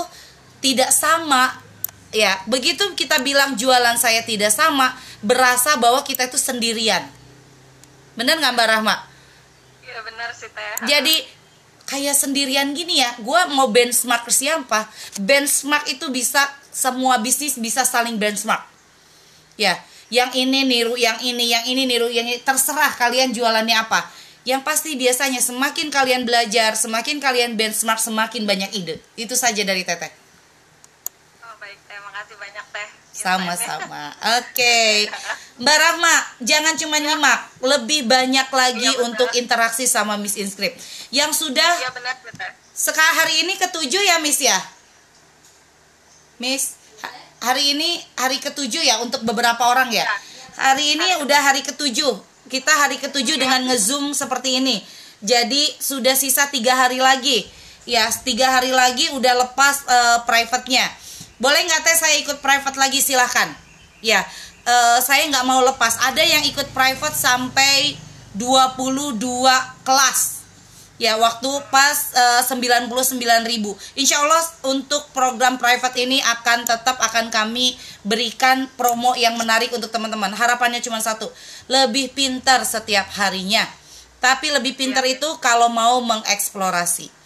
tidak 0.63 0.95
sama 0.95 1.59
ya 2.15 2.39
begitu 2.47 2.93
kita 2.95 3.19
bilang 3.19 3.59
jualan 3.59 3.99
saya 3.99 4.23
tidak 4.23 4.53
sama 4.53 4.95
berasa 5.19 5.75
bahwa 5.75 5.99
kita 6.05 6.29
itu 6.29 6.39
sendirian 6.39 7.03
bener 8.15 8.37
nggak 8.39 8.53
mbak 8.53 8.67
Rahma 8.69 8.95
iya 9.81 9.99
benar 10.05 10.29
sih 10.31 10.47
teh 10.47 10.87
jadi 10.87 11.15
kayak 11.93 12.17
sendirian 12.17 12.73
gini 12.73 12.97
ya. 12.97 13.13
Gue 13.21 13.37
mau 13.53 13.69
benchmark 13.69 14.25
ke 14.25 14.33
siapa? 14.33 14.89
Benchmark 15.21 15.85
itu 15.93 16.09
bisa 16.09 16.41
semua 16.73 17.21
bisnis 17.21 17.61
bisa 17.61 17.85
saling 17.85 18.17
benchmark. 18.17 18.65
Ya 19.53 19.77
yang 20.09 20.33
ini 20.33 20.65
niru 20.65 20.97
yang 20.97 21.21
ini 21.21 21.53
yang 21.53 21.63
ini 21.69 21.85
niru 21.85 22.09
yang 22.09 22.25
ini. 22.25 22.41
Terserah 22.41 22.97
kalian 22.97 23.29
jualannya 23.29 23.77
apa. 23.77 24.09
Yang 24.43 24.65
pasti 24.65 24.97
biasanya 24.97 25.39
semakin 25.39 25.93
kalian 25.93 26.25
belajar 26.25 26.73
semakin 26.73 27.21
kalian 27.21 27.53
benchmark 27.53 28.01
semakin 28.01 28.49
banyak 28.49 28.73
ide. 28.73 28.97
Itu 29.13 29.37
saja 29.37 29.61
dari 29.61 29.85
teteh. 29.85 30.09
Oh 31.45 31.55
baik. 31.61 31.77
Teh 31.85 31.99
makasih 32.01 32.35
banyak 32.41 32.65
teh 32.73 32.89
sama-sama. 33.13 34.09
Oke. 34.41 35.05
Mbak 35.61 35.77
Rahma, 35.77 36.15
jangan 36.41 36.73
cuma 36.73 36.97
nyimak, 36.97 37.45
lebih 37.61 38.09
banyak 38.09 38.49
lagi 38.49 38.89
Iya, 38.89 38.97
benar. 38.97 39.05
untuk 39.07 39.29
interaksi 39.37 39.85
sama 39.85 40.17
Miss 40.17 40.33
Inscript. 40.33 40.81
Yang 41.13 41.45
sudah 41.45 41.71
iya 41.77 41.93
benar 41.93 42.17
benar 42.25 42.57
sekarang 42.73 43.15
hari 43.21 43.45
ini 43.45 43.53
ketujuh 43.53 44.01
ya 44.01 44.17
Miss 44.17 44.41
ya? 44.41 44.57
Miss, 46.41 46.73
ha- 47.05 47.13
hari 47.53 47.77
ini 47.77 48.01
hari 48.17 48.41
ketujuh 48.41 48.81
ya 48.81 48.97
untuk 48.99 49.21
beberapa 49.23 49.61
orang 49.69 49.93
ya? 49.93 50.03
Ya. 50.03 50.15
Hari 50.53 50.97
ini 50.97 51.07
udah 51.21 51.39
hari 51.39 51.61
ketujuh. 51.61 52.17
Kita 52.49 52.73
hari 52.73 52.97
ketujuh 52.97 53.37
dengan 53.37 53.61
ngezoom 53.69 54.11
seperti 54.13 54.57
ini. 54.57 54.81
Jadi 55.23 55.69
sudah 55.77 56.17
sisa 56.17 56.49
tiga 56.49 56.75
hari 56.75 56.97
lagi. 56.99 57.45
Ya, 57.85 58.09
tiga 58.25 58.49
hari 58.51 58.73
lagi 58.73 59.09
udah 59.13 59.33
lepas 59.47 59.85
eh, 59.85 60.17
private-nya. 60.25 60.85
Boleh 61.43 61.59
nggak 61.67 61.83
teh 61.83 61.97
saya 61.99 62.15
ikut 62.23 62.39
private 62.39 62.79
lagi? 62.79 63.03
Silahkan. 63.03 63.51
Ya, 63.99 64.23
eh, 64.63 64.97
saya 65.03 65.27
nggak 65.27 65.43
mau 65.43 65.59
lepas. 65.59 65.99
Ada 66.07 66.23
yang 66.23 66.47
ikut 66.47 66.71
private 66.71 67.19
sampai 67.19 67.99
22 68.31 69.19
kelas. 69.83 70.39
Ya 71.01 71.19
waktu 71.19 71.51
pas 71.67 72.15
eh, 72.15 72.41
99.000 72.47 72.87
Insya 73.99 74.23
Allah 74.23 74.39
untuk 74.71 75.09
program 75.11 75.59
private 75.59 75.99
ini 75.99 76.23
akan 76.23 76.63
tetap 76.63 76.95
akan 77.01 77.27
kami 77.27 77.75
berikan 78.07 78.71
promo 78.79 79.11
yang 79.19 79.35
menarik 79.35 79.67
untuk 79.75 79.91
teman-teman. 79.91 80.31
Harapannya 80.31 80.79
cuma 80.79 81.03
satu 81.03 81.27
lebih 81.67 82.15
pintar 82.15 82.63
setiap 82.63 83.11
harinya. 83.19 83.67
Tapi 84.23 84.47
lebih 84.47 84.79
pintar 84.79 85.03
itu 85.03 85.27
kalau 85.43 85.67
mau 85.67 85.99
mengeksplorasi 85.99 87.22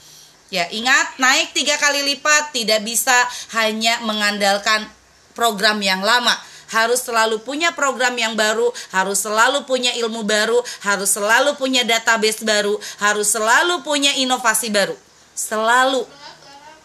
Ya, 0.47 0.63
ingat 0.71 1.19
naik 1.19 1.51
tiga 1.51 1.75
kali 1.75 2.07
lipat 2.15 2.55
tidak 2.55 2.79
bisa 2.87 3.15
hanya 3.59 3.99
mengandalkan 4.07 4.87
program 5.35 5.83
yang 5.83 5.99
lama. 5.99 6.31
Harus 6.67 7.03
selalu 7.03 7.43
punya 7.47 7.71
program 7.71 8.15
yang 8.19 8.35
baru, 8.35 8.71
harus 8.91 9.23
selalu 9.23 9.63
punya 9.63 9.95
ilmu 9.95 10.27
baru, 10.27 10.59
harus 10.83 11.15
selalu 11.15 11.55
punya 11.55 11.87
database 11.87 12.43
baru, 12.43 12.75
harus 12.99 13.31
selalu 13.31 13.83
punya 13.87 14.11
inovasi 14.19 14.67
baru. 14.71 14.95
Selalu 15.31 16.03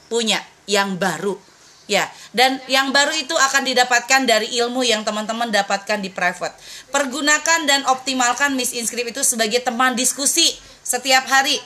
punya 0.06 0.38
yang 0.70 0.98
baru. 0.98 1.34
Ya, 1.90 2.06
dan 2.30 2.62
yang 2.70 2.94
baru 2.94 3.10
itu 3.10 3.34
akan 3.34 3.66
didapatkan 3.66 4.22
dari 4.22 4.54
ilmu 4.54 4.86
yang 4.86 5.02
teman-teman 5.02 5.50
dapatkan 5.50 5.98
di 5.98 6.14
private. 6.14 6.54
Pergunakan 6.94 7.66
dan 7.66 7.82
optimalkan 7.90 8.54
Miss 8.54 8.70
Inscript 8.70 9.18
itu 9.18 9.22
sebagai 9.26 9.58
teman 9.66 9.98
diskusi 9.98 10.46
setiap 10.86 11.26
hari. 11.26 11.58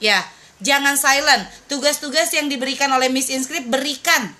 Ya, 0.00 0.24
jangan 0.60 0.96
silent. 0.96 1.44
Tugas-tugas 1.66 2.30
yang 2.32 2.48
diberikan 2.48 2.88
oleh 2.92 3.12
Miss 3.12 3.28
Inscript 3.28 3.68
berikan. 3.68 4.32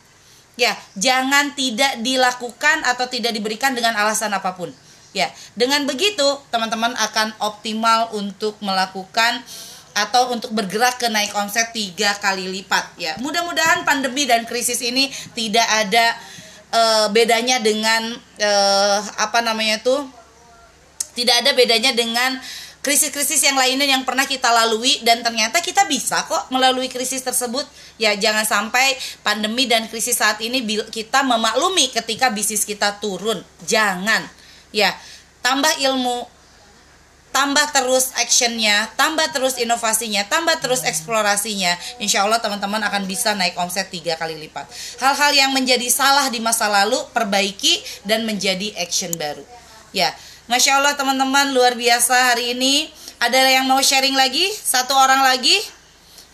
Ya, 0.57 0.77
jangan 0.97 1.57
tidak 1.57 2.05
dilakukan 2.05 2.85
atau 2.85 3.09
tidak 3.09 3.33
diberikan 3.33 3.73
dengan 3.73 3.97
alasan 3.97 4.33
apa 4.37 4.53
pun. 4.55 4.69
Ya, 5.11 5.27
dengan 5.59 5.89
begitu 5.91 6.39
teman-teman 6.55 6.95
akan 6.95 7.35
optimal 7.43 8.15
untuk 8.15 8.55
melakukan 8.63 9.43
atau 9.91 10.31
untuk 10.31 10.55
bergerak 10.55 11.03
ke 11.03 11.11
naik 11.11 11.35
omset 11.35 11.75
tiga 11.75 12.15
kali 12.23 12.47
lipat. 12.47 12.95
Ya, 12.95 13.19
mudah-mudahan 13.19 13.83
pandemi 13.83 14.29
dan 14.29 14.47
krisis 14.47 14.79
ini 14.85 15.11
tidak 15.35 15.67
ada 15.67 16.15
eh, 16.71 17.07
bedanya 17.11 17.59
dengan 17.59 18.15
eh, 18.39 18.99
apa 19.19 19.43
namanya 19.43 19.83
tuh 19.83 20.07
tidak 21.19 21.43
ada 21.43 21.51
bedanya 21.59 21.91
dengan 21.91 22.39
krisis-krisis 22.81 23.45
yang 23.45 23.61
lainnya 23.61 23.85
yang 23.85 24.09
pernah 24.09 24.25
kita 24.25 24.49
lalui 24.49 25.05
dan 25.05 25.21
ternyata 25.21 25.61
kita 25.61 25.85
bisa 25.85 26.25
kok 26.25 26.49
melalui 26.49 26.89
krisis 26.89 27.21
tersebut 27.21 27.69
ya 28.01 28.17
jangan 28.17 28.49
sampai 28.49 28.97
pandemi 29.21 29.69
dan 29.69 29.85
krisis 29.93 30.17
saat 30.17 30.41
ini 30.41 30.65
kita 30.89 31.21
memaklumi 31.21 31.93
ketika 31.93 32.33
bisnis 32.33 32.65
kita 32.65 32.97
turun 32.97 33.45
jangan 33.69 34.25
ya 34.73 34.97
tambah 35.45 35.77
ilmu 35.77 36.41
tambah 37.31 37.63
terus 37.71 38.11
actionnya, 38.19 38.91
tambah 38.99 39.31
terus 39.31 39.55
inovasinya, 39.59 40.27
tambah 40.27 40.59
terus 40.59 40.83
eksplorasinya, 40.83 41.79
insya 42.03 42.27
Allah 42.27 42.43
teman-teman 42.43 42.83
akan 42.83 43.07
bisa 43.07 43.39
naik 43.39 43.55
omset 43.55 43.87
tiga 43.87 44.19
kali 44.19 44.35
lipat. 44.35 44.67
Hal-hal 44.99 45.31
yang 45.35 45.51
menjadi 45.55 45.87
salah 45.89 46.27
di 46.27 46.43
masa 46.43 46.67
lalu 46.67 46.99
perbaiki 47.15 48.03
dan 48.03 48.27
menjadi 48.27 48.75
action 48.83 49.15
baru. 49.15 49.47
Ya, 49.95 50.11
masya 50.51 50.83
Allah 50.83 50.99
teman-teman 50.99 51.55
luar 51.55 51.79
biasa 51.79 52.35
hari 52.35 52.59
ini. 52.59 52.91
Ada 53.23 53.39
yang 53.55 53.71
mau 53.71 53.79
sharing 53.79 54.19
lagi? 54.19 54.51
Satu 54.51 54.99
orang 54.99 55.23
lagi? 55.23 55.55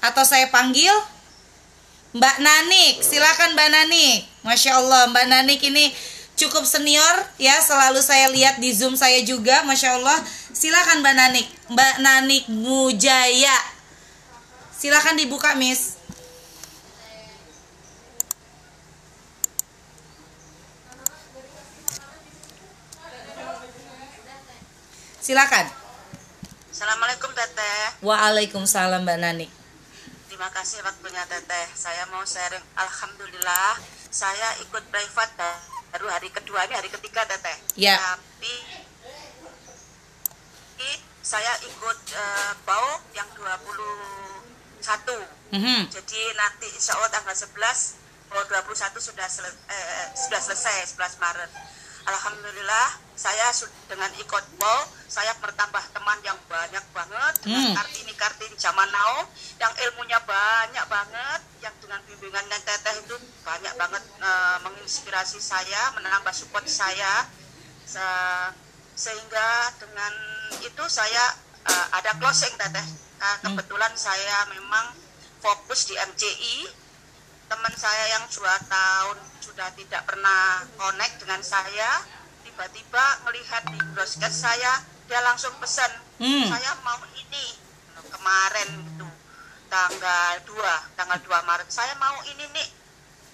Atau 0.00 0.24
saya 0.24 0.48
panggil? 0.48 0.90
Mbak 2.16 2.36
Nanik, 2.40 3.04
silakan 3.04 3.52
Mbak 3.52 3.68
Nanik. 3.68 4.24
Masya 4.40 4.80
Allah, 4.80 5.12
Mbak 5.12 5.26
Nanik 5.28 5.60
ini 5.60 5.92
cukup 6.32 6.64
senior 6.64 7.28
ya, 7.36 7.60
selalu 7.60 8.00
saya 8.00 8.32
lihat 8.32 8.56
di 8.56 8.72
Zoom 8.72 8.96
saya 8.96 9.20
juga, 9.20 9.60
Masya 9.68 10.00
Allah. 10.00 10.16
Silakan 10.56 11.04
Mbak 11.04 11.14
Nanik, 11.18 11.46
Mbak 11.68 11.94
Nanik 12.00 12.44
Mujaya. 12.48 13.58
Silakan 14.72 15.20
dibuka, 15.20 15.52
Miss. 15.60 15.95
Silakan. 25.26 25.66
Assalamualaikum 26.70 27.26
Teteh. 27.34 27.98
Waalaikumsalam 28.06 29.02
Mbak 29.02 29.18
Nanik. 29.18 29.50
Terima 30.30 30.46
kasih 30.54 30.78
waktunya 30.86 31.26
Teteh. 31.26 31.66
Saya 31.74 32.06
mau 32.14 32.22
sharing. 32.22 32.62
Alhamdulillah 32.78 33.74
saya 34.06 34.54
ikut 34.62 34.86
private 34.86 35.34
baru 35.90 36.06
hari 36.14 36.30
kedua 36.30 36.62
ini 36.70 36.78
hari 36.78 36.86
ketiga 36.94 37.26
Teteh. 37.26 37.58
Ya. 37.74 37.98
Tapi 37.98 38.54
saya 41.26 41.58
ikut 41.66 41.98
eh, 42.14 42.52
bau 42.62 43.02
yang 43.10 43.26
21. 43.34 45.26
Mhm. 45.50 45.90
Jadi 45.90 46.20
nanti 46.38 46.70
insya 46.70 46.94
Allah 46.94 47.10
tanggal 47.10 47.34
11 47.34 47.98
bau 48.30 48.46
21 48.46 49.02
sudah 49.02 49.26
sele- 49.26 49.58
eh, 49.74 50.06
sudah 50.14 50.38
selesai 50.38 50.94
11 50.94 51.18
Maret. 51.18 51.50
Alhamdulillah 52.06 53.02
saya 53.16 53.48
dengan 53.88 54.12
ikut 54.20 54.44
bol 54.60 54.80
saya 55.08 55.32
bertambah 55.40 55.80
teman 55.90 56.20
yang 56.20 56.36
banyak 56.44 56.84
banget. 56.92 57.34
Dengan 57.40 57.64
Hmm. 57.64 57.74
kartini 57.74 58.12
kartini 58.12 58.56
zaman 58.56 58.84
now 58.92 59.24
yang 59.56 59.72
ilmunya 59.88 60.20
banyak 60.20 60.84
banget. 60.86 61.40
Yang 61.64 61.74
dengan 61.80 62.00
bimbingannya 62.04 62.58
teteh 62.60 62.94
itu 63.00 63.16
banyak 63.40 63.72
banget 63.74 64.02
eh, 64.20 64.56
menginspirasi 64.62 65.40
saya 65.40 65.96
menambah 65.96 66.30
support 66.30 66.68
saya. 66.68 67.24
Se- 67.88 68.52
sehingga 68.96 69.48
dengan 69.76 70.12
itu 70.60 70.84
saya 70.86 71.24
eh, 71.64 71.86
ada 71.96 72.12
closing 72.20 72.52
teteh. 72.54 72.86
Eh, 73.16 73.36
kebetulan 73.40 73.96
saya 73.96 74.44
memang 74.52 74.92
fokus 75.40 75.88
di 75.88 75.96
MCI 75.96 76.56
teman 77.46 77.70
saya 77.72 78.10
yang 78.10 78.26
dua 78.28 78.58
tahun 78.66 79.16
sudah 79.38 79.70
tidak 79.72 80.02
pernah 80.02 80.66
connect 80.74 81.22
dengan 81.22 81.38
saya 81.40 82.02
tiba-tiba 82.56 83.04
melihat 83.28 83.68
di 83.68 83.76
brosket 83.92 84.32
saya 84.32 84.80
dia 85.04 85.20
langsung 85.20 85.52
pesan 85.60 85.92
Hmm. 86.16 86.48
saya 86.48 86.72
mau 86.80 86.96
ini. 87.12 87.46
Kemarin 88.08 88.80
itu 88.80 89.08
tanggal 89.68 90.40
2 90.48 90.96
tanggal 90.96 91.20
2 91.20 91.36
Maret. 91.44 91.68
Saya 91.68 91.92
mau 92.00 92.16
ini 92.24 92.48
nih 92.56 92.68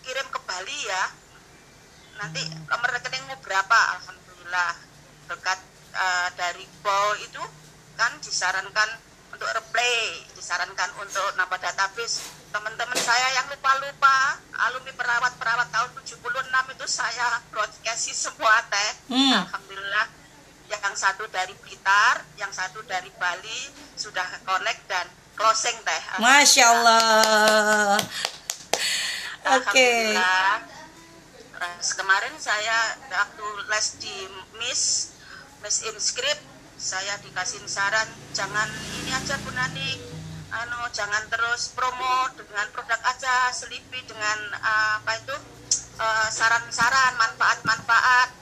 kirim 0.02 0.26
ke 0.26 0.42
Bali 0.42 0.78
ya. 0.90 1.04
Nanti 2.18 2.42
nomor 2.66 2.90
rekeningmu 2.90 3.38
berapa? 3.38 3.78
Alhamdulillah 3.94 4.74
berkat 5.30 5.62
eh, 5.94 6.28
dari 6.34 6.66
Bo 6.82 7.14
itu 7.22 7.42
kan 7.94 8.18
disarankan 8.18 8.90
untuk 9.32 9.48
replay 9.48 10.22
disarankan 10.36 10.90
untuk 11.00 11.28
nambah 11.34 11.58
database 11.58 12.20
teman-teman 12.52 12.98
saya 13.00 13.32
yang 13.32 13.48
lupa-lupa 13.48 14.36
alumni 14.68 14.92
perawat-perawat 14.92 15.68
tahun 15.72 15.90
76 16.04 16.12
itu 16.76 16.86
saya 16.86 17.40
broadcast 17.48 18.12
semua 18.12 18.60
teh 18.68 18.90
Hmm. 19.08 19.48
alhamdulillah 19.48 20.06
yang 20.68 20.94
satu 20.96 21.24
dari 21.28 21.52
Blitar 21.64 22.20
yang 22.36 22.52
satu 22.52 22.84
dari 22.84 23.08
Bali 23.16 23.60
sudah 23.96 24.24
connect 24.44 24.84
dan 24.88 25.08
closing 25.36 25.76
teh 25.80 26.02
Masya 26.20 26.64
Allah. 26.68 27.96
Oke. 29.42 30.16
Alhamdulillah. 30.16 30.54
Terus 31.52 31.88
kemarin 31.94 32.34
saya 32.38 32.78
waktu 33.10 33.46
les 33.70 33.86
di 34.02 34.16
Miss 34.58 35.14
Miss 35.62 35.82
Inscript 35.86 36.42
saya 36.82 37.14
dikasih 37.22 37.62
saran 37.70 38.10
jangan 38.34 38.66
ini 38.98 39.14
aja 39.14 39.38
Bu 39.46 39.54
Nani 39.54 40.02
anu 40.50 40.82
jangan 40.90 41.22
terus 41.30 41.70
promo 41.78 42.26
dengan 42.34 42.66
produk 42.74 42.98
aja 43.06 43.54
selipi 43.54 44.02
dengan 44.02 44.38
uh, 44.58 44.98
apa 44.98 45.12
itu? 45.16 45.36
Uh, 45.96 46.28
saran-saran 46.28 47.14
manfaat-manfaat. 47.16 48.34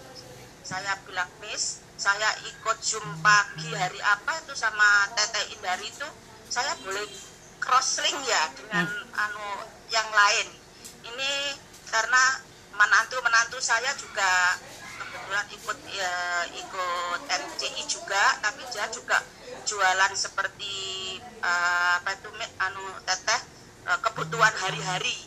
Saya 0.64 0.96
bilang 1.04 1.28
Miss 1.44 1.84
saya 2.00 2.32
ikut 2.48 2.78
zoom 2.80 3.04
pagi 3.20 3.76
hari 3.76 4.00
apa 4.00 4.32
itu 4.40 4.56
sama 4.56 5.12
Teteh 5.12 5.52
Indari 5.52 5.92
itu 5.92 6.08
saya 6.48 6.72
boleh 6.80 7.04
cross 7.60 8.00
link 8.00 8.16
ya 8.24 8.42
dengan 8.56 8.88
anu 9.20 9.48
yang 9.92 10.08
lain. 10.08 10.48
Ini 11.04 11.32
karena 11.92 12.40
menantu 12.72 13.20
menantu 13.20 13.58
saya 13.60 13.92
juga 14.00 14.56
kebetulan 15.10 15.46
ikut 15.50 15.78
ya, 15.90 16.14
ikut 16.54 17.20
MCI 17.26 17.82
juga 17.90 18.38
tapi 18.38 18.62
dia 18.70 18.86
juga 18.94 19.18
jualan 19.66 20.12
seperti 20.14 20.74
eh, 21.20 21.90
apa 21.98 22.10
itu 22.14 22.30
anu 22.62 22.84
teteh 23.02 23.40
eh, 23.90 23.98
kebutuhan 24.00 24.54
hari-hari. 24.54 25.26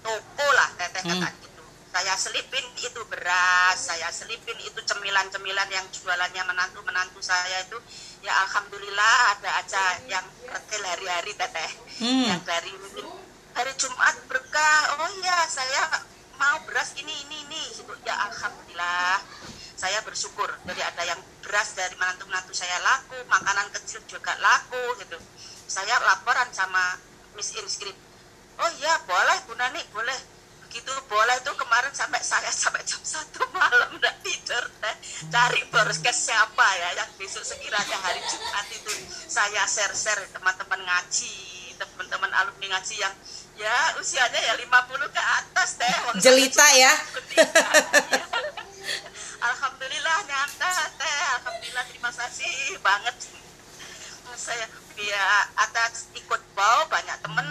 Toko 0.00 0.46
lah 0.54 0.70
teteh 0.80 1.02
Hmm. 1.04 1.20
kata 1.20 1.28
gitu. 1.44 1.62
Saya 1.92 2.14
selipin 2.16 2.66
itu 2.76 3.00
beras 3.08 3.76
saya 3.76 4.08
selipin 4.12 4.56
itu 4.60 4.80
cemilan-cemilan 4.84 5.68
yang 5.72 5.86
jualannya 5.92 6.42
menantu-menantu 6.46 7.20
saya 7.20 7.64
itu. 7.64 7.76
Ya 8.24 8.32
alhamdulillah 8.44 9.38
ada 9.38 9.50
aja 9.60 9.82
yang 10.08 10.24
retail 10.46 10.82
hari-hari 10.84 11.32
teteh. 11.36 11.70
Hmm. 12.00 12.26
yang 12.32 12.40
dari 12.44 12.72
hari 13.56 13.72
Jumat 13.80 14.14
berkah. 14.28 14.78
Oh 15.00 15.10
iya 15.20 15.38
saya 15.48 15.82
mau 16.38 16.56
beras 16.68 16.96
ini 17.00 17.12
ini 17.26 17.36
ini. 17.48 17.62
Gitu. 17.72 17.92
ya 18.04 18.14
alhamdulillah. 18.30 19.20
Saya 19.76 20.00
bersyukur 20.08 20.48
jadi 20.64 20.80
ada 20.88 21.02
yang 21.04 21.20
beras 21.44 21.76
dari 21.76 21.92
menantu-menantu 22.00 22.56
saya 22.56 22.80
laku 22.80 23.20
makanan 23.28 23.68
kecil 23.76 24.00
juga 24.08 24.32
laku 24.40 24.80
gitu. 25.04 25.20
Saya 25.68 26.00
laporan 26.00 26.48
sama 26.56 26.96
Miss 27.36 27.52
Inscript 27.52 28.06
oh 28.56 28.70
iya 28.80 28.94
boleh 29.04 29.36
Bu 29.44 29.54
Nani 29.56 29.82
boleh. 29.92 30.16
Begitu 30.66 30.92
boleh 31.08 31.36
itu 31.40 31.52
kemarin 31.56 31.94
sampai 31.94 32.20
saya 32.20 32.50
sampai 32.50 32.82
jam 32.84 33.00
satu 33.00 33.48
malam 33.54 33.96
udah 33.96 34.14
tidur 34.24 34.64
teh. 34.82 34.94
Cari 35.30 35.62
broadcast 35.72 36.20
siapa 36.26 36.66
ya 36.76 37.04
yang 37.04 37.10
besok 37.16 37.44
sekiranya 37.46 37.96
hari 38.02 38.20
Jumat 38.26 38.66
itu 38.74 38.92
saya 39.30 39.62
share-share 39.64 40.26
teman-teman 40.34 40.80
ngaji 40.84 41.36
teman-teman 41.76 42.32
alumni 42.32 42.66
ngaji 42.76 42.94
yang 42.98 43.14
ya 43.56 43.76
usianya 43.96 44.40
ya 44.40 44.54
50 44.60 45.16
ke 45.16 45.22
atas 45.22 45.68
Wong 46.06 46.16
saya 46.20 46.22
Jelita 46.22 46.66
ya. 46.76 46.92
Alhamdulillah 49.48 50.18
nyata 50.28 50.72
teh. 51.00 51.16
Alhamdulillah 51.40 51.84
terima 51.88 52.10
kasih 52.12 52.76
banget. 52.84 53.16
Saya 54.36 54.68
ya 55.00 55.26
atas 55.56 56.12
ikut 56.12 56.42
bau 56.52 56.84
banyak 56.92 57.16
temen 57.24 57.48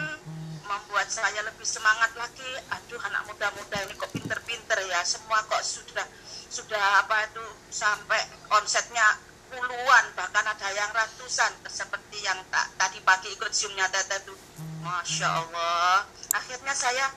membuat 0.66 1.10
saya 1.10 1.42
lebih 1.44 1.66
semangat 1.66 2.14
lagi. 2.14 2.50
Aduh 2.72 3.02
anak 3.02 3.26
muda-muda 3.26 3.78
ini 3.84 3.94
kok 3.98 4.14
pinter-pinter 4.14 4.80
ya. 4.86 5.02
Semua 5.04 5.42
kok 5.50 5.62
sudah 5.66 6.06
sudah 6.48 7.04
apa 7.04 7.28
itu 7.28 7.46
sampai 7.74 8.22
omsetnya 8.54 9.20
puluhan 9.52 10.06
bahkan 10.16 10.46
ada 10.46 10.70
yang 10.72 10.90
ratusan 10.92 11.52
seperti 11.70 12.24
yang 12.24 12.40
tak, 12.50 12.66
tadi 12.76 13.00
pagi 13.06 13.30
ikut 13.32 13.52
zoomnya 13.54 13.88
teteh 13.92 14.20
tuh 14.26 14.36
masya 14.86 15.28
Allah. 15.42 16.06
Akhirnya 16.38 16.74
saya 16.78 17.10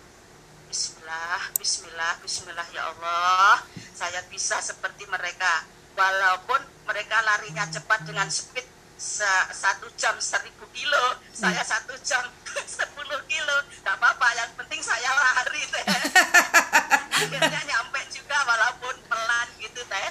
Bismillah, 0.68 1.40
Bismillah, 1.56 2.14
Bismillah 2.24 2.68
ya 2.72 2.82
Allah. 2.92 3.60
Saya 3.92 4.24
bisa 4.32 4.60
seperti 4.64 5.04
mereka. 5.08 5.68
Walaupun 5.92 6.60
mereka 6.88 7.20
larinya 7.26 7.68
cepat 7.68 8.08
dengan 8.08 8.30
speed 8.32 8.64
satu 9.54 9.86
jam 9.94 10.18
seribu 10.18 10.66
kilo 10.74 11.22
saya 11.30 11.62
satu 11.62 11.94
jam 12.02 12.24
sepuluh 12.78 13.20
kilo. 13.28 13.56
Gak 13.84 13.96
apa-apa 14.00 14.28
yang 14.36 14.50
penting 14.56 14.80
saya 14.80 15.12
lari 15.12 15.62
teh. 15.68 15.84
Akhirnya 17.18 17.60
nyampe 17.66 18.00
juga 18.14 18.38
walaupun 18.46 18.94
pelan 19.10 19.48
gitu 19.60 19.82
teh. 19.84 20.08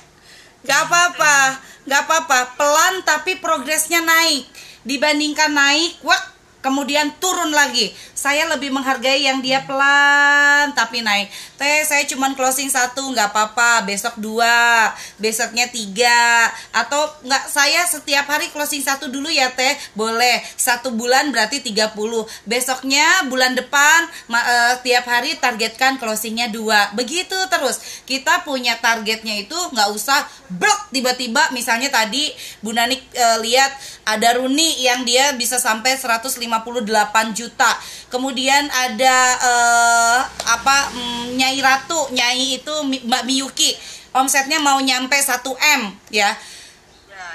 Gak 0.67 0.81
apa-apa, 0.89 1.61
gak 1.87 2.01
apa-apa. 2.05 2.39
Pelan 2.59 2.95
tapi 3.07 3.39
progresnya 3.39 4.03
naik. 4.03 4.49
Dibandingkan 4.87 5.51
naik, 5.51 5.99
wah 6.03 6.36
kemudian 6.67 7.15
turun 7.23 7.55
lagi. 7.55 7.95
Saya 8.17 8.49
lebih 8.49 8.73
menghargai 8.73 9.29
yang 9.29 9.45
dia 9.45 9.61
pelan 9.61 10.73
tapi 10.73 11.05
naik. 11.05 11.29
Teh, 11.53 11.85
saya 11.85 12.01
cuman 12.09 12.33
closing 12.33 12.65
satu, 12.65 13.13
nggak 13.13 13.29
apa-apa. 13.29 13.85
Besok 13.85 14.17
dua, 14.17 14.89
besoknya 15.21 15.69
tiga. 15.69 16.49
Atau 16.73 16.97
nggak 17.21 17.45
saya 17.45 17.85
setiap 17.85 18.25
hari 18.25 18.49
closing 18.49 18.81
satu 18.81 19.05
dulu 19.13 19.29
ya 19.29 19.53
teh. 19.53 19.77
Boleh. 19.93 20.41
Satu 20.57 20.89
bulan 20.97 21.29
berarti 21.29 21.61
30. 21.61 22.25
Besoknya 22.49 23.05
bulan 23.29 23.53
depan 23.53 24.09
ma- 24.33 24.41
eh, 24.41 24.73
tiap 24.81 25.05
hari 25.05 25.37
targetkan 25.37 26.01
closingnya 26.01 26.49
dua. 26.49 26.89
Begitu 26.97 27.37
terus. 27.53 28.01
Kita 28.09 28.41
punya 28.41 28.81
targetnya 28.81 29.45
itu 29.45 29.53
nggak 29.53 29.93
usah 29.93 30.25
blok 30.49 30.89
tiba-tiba. 30.89 31.53
Misalnya 31.53 31.93
tadi 31.93 32.33
Bu 32.65 32.73
Nani 32.73 32.97
eh, 32.97 33.37
lihat 33.45 33.77
ada 34.09 34.41
Runi 34.41 34.81
yang 34.81 35.05
dia 35.05 35.37
bisa 35.37 35.61
sampai 35.61 35.93
158 36.01 36.41
juta. 37.37 37.71
Kemudian 38.07 38.71
ada 38.71 39.17
eh, 39.35 40.19
apa 40.47 40.77
mm, 40.95 41.35
Nyai 41.35 41.59
Ratu, 41.59 42.07
Nyai 42.15 42.59
itu 42.59 42.73
Mbak 43.03 43.23
Miyuki. 43.27 43.75
Omsetnya 44.15 44.63
mau 44.63 44.79
nyampe 44.79 45.19
1 45.19 45.43
M 45.79 45.81
ya. 46.09 46.31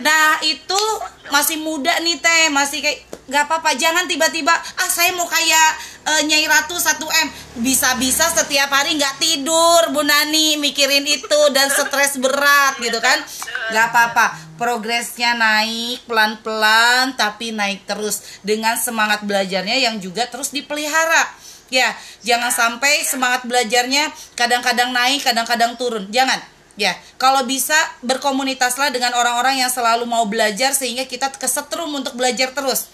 Nah 0.00 0.40
itu 0.40 0.80
masih 1.28 1.60
muda 1.60 1.92
nih 2.00 2.18
teh. 2.18 2.48
Masih 2.48 2.80
kayak 2.80 3.04
nggak 3.28 3.44
apa-apa. 3.46 3.76
Jangan 3.76 4.08
tiba-tiba 4.08 4.50
ah 4.56 4.88
saya 4.88 5.12
mau 5.12 5.28
kayak 5.28 5.68
eh, 6.08 6.22
Nyai 6.24 6.48
Ratu 6.48 6.80
1 6.80 6.96
M. 7.04 7.28
Bisa-bisa 7.60 8.32
setiap 8.32 8.72
hari 8.72 8.96
nggak 8.96 9.20
tidur 9.20 9.92
Bu 9.92 10.02
Nani 10.02 10.56
mikirin 10.56 11.04
itu 11.04 11.40
dan 11.52 11.68
stres 11.68 12.16
berat 12.16 12.80
gitu 12.80 12.96
kan. 12.98 13.20
Nggak 13.68 13.86
apa-apa 13.92 14.51
progresnya 14.62 15.34
naik 15.34 16.06
pelan-pelan 16.06 17.18
tapi 17.18 17.50
naik 17.50 17.82
terus. 17.82 18.38
Dengan 18.46 18.78
semangat 18.78 19.26
belajarnya 19.26 19.74
yang 19.82 19.98
juga 19.98 20.30
terus 20.30 20.54
dipelihara. 20.54 21.26
Ya 21.66 21.90
jangan 22.22 22.54
sampai 22.54 23.02
semangat 23.02 23.42
belajarnya 23.42 24.14
kadang-kadang 24.38 24.94
naik 24.94 25.26
kadang-kadang 25.26 25.74
turun. 25.74 26.06
Jangan. 26.14 26.38
Ya, 26.72 26.96
kalau 27.20 27.44
bisa 27.44 27.76
berkomunitaslah 28.00 28.88
dengan 28.88 29.12
orang-orang 29.12 29.60
yang 29.60 29.68
selalu 29.68 30.08
mau 30.08 30.24
belajar 30.24 30.72
sehingga 30.72 31.04
kita 31.04 31.28
kesetrum 31.36 31.92
untuk 31.92 32.16
belajar 32.16 32.48
terus. 32.56 32.88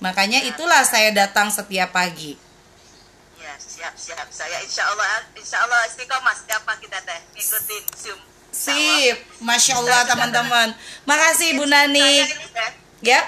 Makanya 0.00 0.40
itulah 0.48 0.80
saya 0.88 1.12
datang 1.12 1.52
setiap 1.52 1.92
pagi. 1.92 2.38
ya 3.36 3.52
siap 3.60 3.92
siap. 4.00 4.26
Saya 4.32 4.64
insya 4.64 4.86
Allah 4.86 5.28
insya 5.36 5.60
Allah 5.60 5.84
istiqomah 5.92 6.34
setiap 6.40 6.62
pagi 6.64 6.88
teh 6.88 7.20
ngikutin 7.36 7.84
zoom 8.00 8.27
Sip, 8.48 9.16
masya 9.44 9.78
Allah 9.78 10.08
teman-teman. 10.08 10.72
Makasih 11.04 11.56
Bu 11.60 11.64
Nani. 11.68 12.24
Ya, 13.04 13.22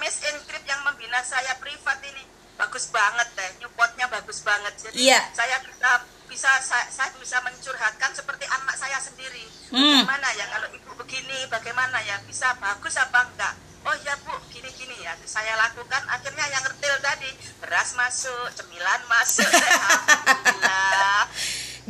Miss 0.00 0.16
Inscript 0.24 0.64
yang 0.64 0.80
membina 0.84 1.20
saya 1.20 1.54
privat 1.60 2.00
ini 2.04 2.24
bagus 2.56 2.88
banget 2.92 3.28
teh, 3.36 3.50
Newportnya 3.60 4.08
bagus 4.08 4.44
banget. 4.44 4.72
Jadi 4.76 5.08
Iya. 5.08 5.20
saya 5.32 5.56
bisa 5.64 5.90
bisa 6.28 6.50
saya, 6.60 6.86
saya 6.92 7.10
bisa 7.16 7.40
mencurhatkan 7.40 8.12
seperti 8.12 8.44
anak 8.48 8.76
saya 8.76 8.96
sendiri. 9.00 9.44
Hmm. 9.72 10.04
Bagaimana 10.04 10.28
ya 10.36 10.44
kalau 10.48 10.68
ibu 10.72 10.92
begini, 11.00 11.38
bagaimana 11.48 11.98
ya 12.04 12.20
bisa 12.24 12.52
bagus 12.60 12.96
apa 13.00 13.28
enggak? 13.32 13.54
Oh 13.80 13.96
ya 14.04 14.12
bu, 14.24 14.36
gini-gini 14.52 14.92
ya 15.00 15.16
saya 15.24 15.56
lakukan. 15.56 16.04
Akhirnya 16.08 16.44
yang 16.52 16.64
retil 16.68 16.96
tadi 17.00 17.30
beras 17.64 17.96
masuk, 17.96 18.52
cemilan 18.52 19.00
masuk. 19.08 19.48
Alhamdulillah. 19.56 21.24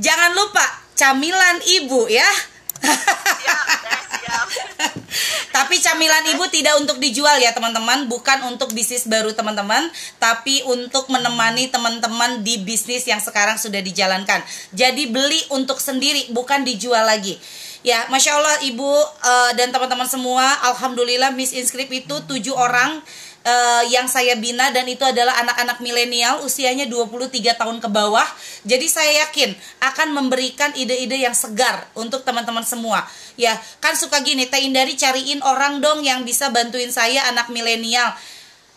Jangan 0.00 0.32
lupa 0.34 0.64
camilan 0.96 1.60
ibu 1.64 2.08
ya. 2.08 2.28
Siap, 2.80 3.66
teh, 3.84 4.02
siap. 4.24 4.46
Tapi 5.56 5.76
camilan 5.82 6.24
ibu 6.32 6.44
tidak 6.48 6.80
untuk 6.80 6.96
dijual 7.02 7.36
ya 7.40 7.52
teman-teman, 7.52 8.08
bukan 8.08 8.48
untuk 8.48 8.72
bisnis 8.72 9.04
baru 9.04 9.34
teman-teman, 9.34 9.90
tapi 10.22 10.62
untuk 10.64 11.10
menemani 11.10 11.68
teman-teman 11.68 12.46
di 12.46 12.62
bisnis 12.62 13.04
yang 13.04 13.18
sekarang 13.18 13.58
sudah 13.58 13.82
dijalankan. 13.82 14.40
Jadi 14.70 15.10
beli 15.10 15.42
untuk 15.50 15.82
sendiri, 15.82 16.30
bukan 16.30 16.62
dijual 16.62 17.02
lagi. 17.02 17.36
Ya, 17.82 18.06
masya 18.12 18.36
Allah 18.38 18.56
ibu 18.62 18.92
eh, 19.24 19.50
dan 19.58 19.72
teman-teman 19.74 20.06
semua, 20.06 20.44
alhamdulillah 20.70 21.32
Miss 21.32 21.50
Inscript 21.50 21.90
itu 21.90 22.14
tujuh 22.28 22.54
orang 22.54 23.00
eh, 23.44 23.82
yang 23.92 24.06
saya 24.06 24.36
bina 24.36 24.68
dan 24.72 24.84
itu 24.88 25.00
adalah 25.04 25.36
anak-anak 25.40 25.80
milenial 25.80 26.44
usianya 26.44 26.84
23 26.88 27.56
tahun 27.56 27.76
ke 27.80 27.88
bawah. 27.88 28.26
Jadi 28.64 28.86
saya 28.88 29.26
yakin 29.26 29.56
akan 29.80 30.08
memberikan 30.12 30.72
ide-ide 30.76 31.24
yang 31.24 31.36
segar 31.36 31.88
untuk 31.96 32.24
teman-teman 32.24 32.64
semua. 32.64 33.04
Ya, 33.40 33.56
kan 33.80 33.96
suka 33.96 34.20
gini, 34.20 34.44
Teh 34.44 34.60
Indari 34.60 34.96
cariin 34.96 35.40
orang 35.40 35.80
dong 35.80 36.04
yang 36.04 36.28
bisa 36.28 36.52
bantuin 36.52 36.92
saya 36.92 37.24
anak 37.32 37.48
milenial. 37.48 38.12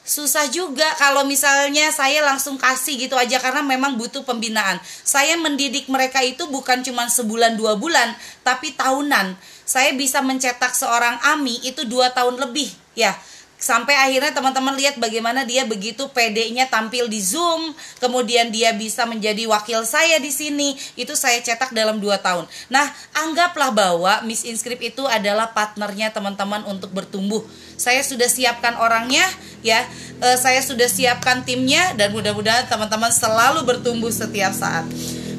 Susah 0.03 0.51
juga 0.51 0.83
kalau 0.99 1.23
misalnya 1.23 1.87
saya 1.95 2.19
langsung 2.27 2.59
kasih 2.59 3.07
gitu 3.07 3.15
aja 3.15 3.39
karena 3.39 3.63
memang 3.63 3.95
butuh 3.95 4.27
pembinaan. 4.27 4.75
Saya 4.83 5.39
mendidik 5.39 5.87
mereka 5.87 6.19
itu 6.19 6.43
bukan 6.51 6.83
cuma 6.83 7.07
sebulan 7.07 7.55
dua 7.55 7.79
bulan, 7.79 8.11
tapi 8.43 8.75
tahunan. 8.75 9.39
Saya 9.63 9.95
bisa 9.95 10.19
mencetak 10.19 10.75
seorang 10.75 11.23
Ami 11.23 11.55
itu 11.63 11.87
dua 11.87 12.11
tahun 12.11 12.35
lebih 12.35 12.67
ya 12.93 13.15
sampai 13.63 13.95
akhirnya 13.95 14.35
teman-teman 14.35 14.75
lihat 14.75 14.99
bagaimana 14.99 15.47
dia 15.47 15.63
begitu 15.63 16.11
PD-nya 16.11 16.67
tampil 16.67 17.07
di 17.07 17.23
Zoom, 17.23 17.71
kemudian 18.03 18.51
dia 18.51 18.75
bisa 18.75 19.07
menjadi 19.07 19.47
wakil 19.47 19.87
saya 19.87 20.19
di 20.19 20.27
sini. 20.35 20.75
Itu 20.99 21.15
saya 21.15 21.39
cetak 21.39 21.71
dalam 21.71 22.03
2 22.03 22.19
tahun. 22.19 22.43
Nah, 22.67 22.91
anggaplah 23.15 23.71
bahwa 23.71 24.19
Miss 24.27 24.43
Inscript 24.43 24.83
itu 24.83 25.07
adalah 25.07 25.55
partnernya 25.55 26.11
teman-teman 26.11 26.67
untuk 26.67 26.91
bertumbuh. 26.91 27.39
Saya 27.79 28.03
sudah 28.03 28.27
siapkan 28.27 28.75
orangnya 28.75 29.23
ya. 29.63 29.87
Eh, 30.19 30.35
saya 30.35 30.59
sudah 30.59 30.91
siapkan 30.91 31.47
timnya 31.47 31.95
dan 31.95 32.11
mudah-mudahan 32.11 32.67
teman-teman 32.67 33.15
selalu 33.15 33.63
bertumbuh 33.63 34.11
setiap 34.11 34.51
saat. 34.51 34.83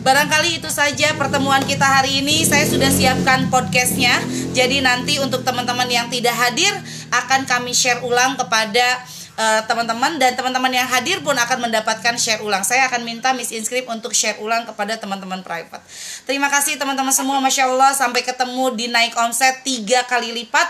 Barangkali 0.04 0.60
itu 0.60 0.68
saja 0.68 1.16
pertemuan 1.16 1.64
kita 1.64 1.88
hari 1.88 2.20
ini. 2.20 2.44
Saya 2.44 2.68
sudah 2.68 2.92
siapkan 2.92 3.48
podcastnya. 3.48 4.12
Jadi 4.52 4.84
nanti 4.84 5.16
untuk 5.16 5.40
teman-teman 5.48 5.88
yang 5.88 6.12
tidak 6.12 6.36
hadir 6.36 6.76
akan 7.08 7.48
kami 7.48 7.72
share 7.72 8.04
ulang 8.04 8.36
kepada 8.36 9.00
eh, 9.40 9.60
teman-teman 9.64 10.20
dan 10.20 10.36
teman-teman 10.36 10.68
yang 10.76 10.84
hadir 10.84 11.24
pun 11.24 11.32
akan 11.32 11.56
mendapatkan 11.56 12.20
share 12.20 12.44
ulang. 12.44 12.60
Saya 12.68 12.84
akan 12.92 13.00
minta 13.00 13.32
Miss 13.32 13.48
Inscript 13.48 13.88
untuk 13.88 14.12
share 14.12 14.36
ulang 14.44 14.68
kepada 14.68 15.00
teman-teman 15.00 15.40
private. 15.40 15.80
Terima 16.28 16.52
kasih 16.52 16.76
teman-teman 16.76 17.08
semua. 17.08 17.40
Masya 17.40 17.72
Allah 17.72 17.96
sampai 17.96 18.20
ketemu 18.20 18.76
di 18.76 18.92
naik 18.92 19.16
omset 19.16 19.64
tiga 19.64 20.04
kali 20.04 20.36
lipat. 20.36 20.68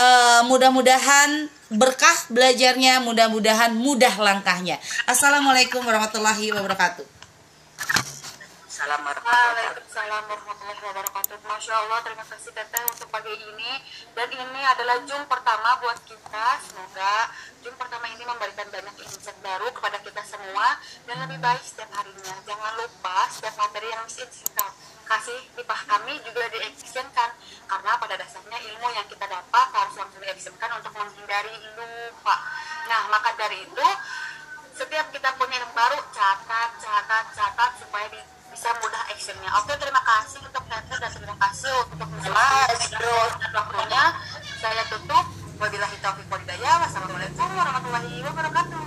Eh, 0.00 0.48
mudah-mudahan 0.48 1.44
berkah 1.68 2.16
belajarnya, 2.32 3.04
mudah-mudahan 3.04 3.76
mudah 3.76 4.16
langkahnya. 4.16 4.80
Assalamualaikum 5.04 5.84
warahmatullahi 5.84 6.56
wabarakatuh. 6.56 7.04
Salam 8.82 8.98
warahmatullahi 9.06 9.62
Waalaikumsalam 9.62 10.22
warahmatullahi 10.26 10.80
wabarakatuh. 10.82 11.38
Masya 11.46 11.74
Allah, 11.86 11.98
terima 12.02 12.26
kasih 12.26 12.50
Teteh 12.50 12.82
untuk 12.90 13.08
pagi 13.14 13.30
ini. 13.30 13.78
Dan 14.10 14.26
ini 14.34 14.60
adalah 14.66 14.98
Zoom 15.06 15.22
pertama 15.30 15.78
buat 15.78 16.02
kita. 16.02 16.46
Semoga 16.66 17.30
Zoom 17.62 17.78
pertama 17.78 18.10
ini 18.10 18.26
memberikan 18.26 18.66
banyak 18.74 19.06
insight 19.06 19.38
baru 19.38 19.70
kepada 19.70 20.02
kita 20.02 20.18
semua 20.26 20.82
dan 21.06 21.14
lebih 21.22 21.38
baik 21.38 21.62
setiap 21.62 21.94
harinya. 21.94 22.34
Jangan 22.42 22.72
lupa 22.82 23.30
setiap 23.30 23.54
materi 23.54 23.86
yang 23.86 24.02
kita 24.10 24.66
kasih 25.06 25.40
dipahami 25.54 26.18
juga 26.26 26.42
diactionkan 26.50 27.30
karena 27.70 27.92
pada 28.02 28.18
dasarnya 28.18 28.58
ilmu 28.66 28.88
yang 28.98 29.06
kita 29.06 29.30
dapat 29.30 29.66
harus 29.78 29.94
langsung 29.94 30.18
diactionkan 30.26 30.82
untuk 30.82 30.90
menghindari 30.98 31.54
lupa. 31.78 32.34
Nah, 32.90 33.14
maka 33.14 33.30
dari 33.38 33.62
itu 33.62 33.88
setiap 34.74 35.06
kita 35.14 35.38
punya 35.38 35.62
ilmu 35.62 35.70
baru 35.70 36.02
catat, 36.10 36.70
catat, 36.82 37.24
catat 37.30 37.70
supaya 37.78 38.10
di- 38.10 38.31
bisa 38.52 38.68
mudah 38.84 39.02
actionnya. 39.08 39.50
Oke, 39.64 39.72
terima 39.80 40.02
kasih 40.04 40.38
untuk 40.44 40.62
Peter 40.68 40.96
dan 41.00 41.10
terima 41.10 41.36
kasih 41.40 41.72
untuk 41.88 42.08
Mas 42.28 42.82
Bro 42.92 43.20
dan 43.40 43.50
waktunya. 43.56 44.04
Saya 44.60 44.84
tutup. 44.92 45.26
Wabillahi 45.62 45.94
taufiq 46.02 46.42
Daya 46.42 46.72
Wassalamualaikum 46.82 47.48
warahmatullahi 47.54 48.18
wabarakatuh. 48.26 48.82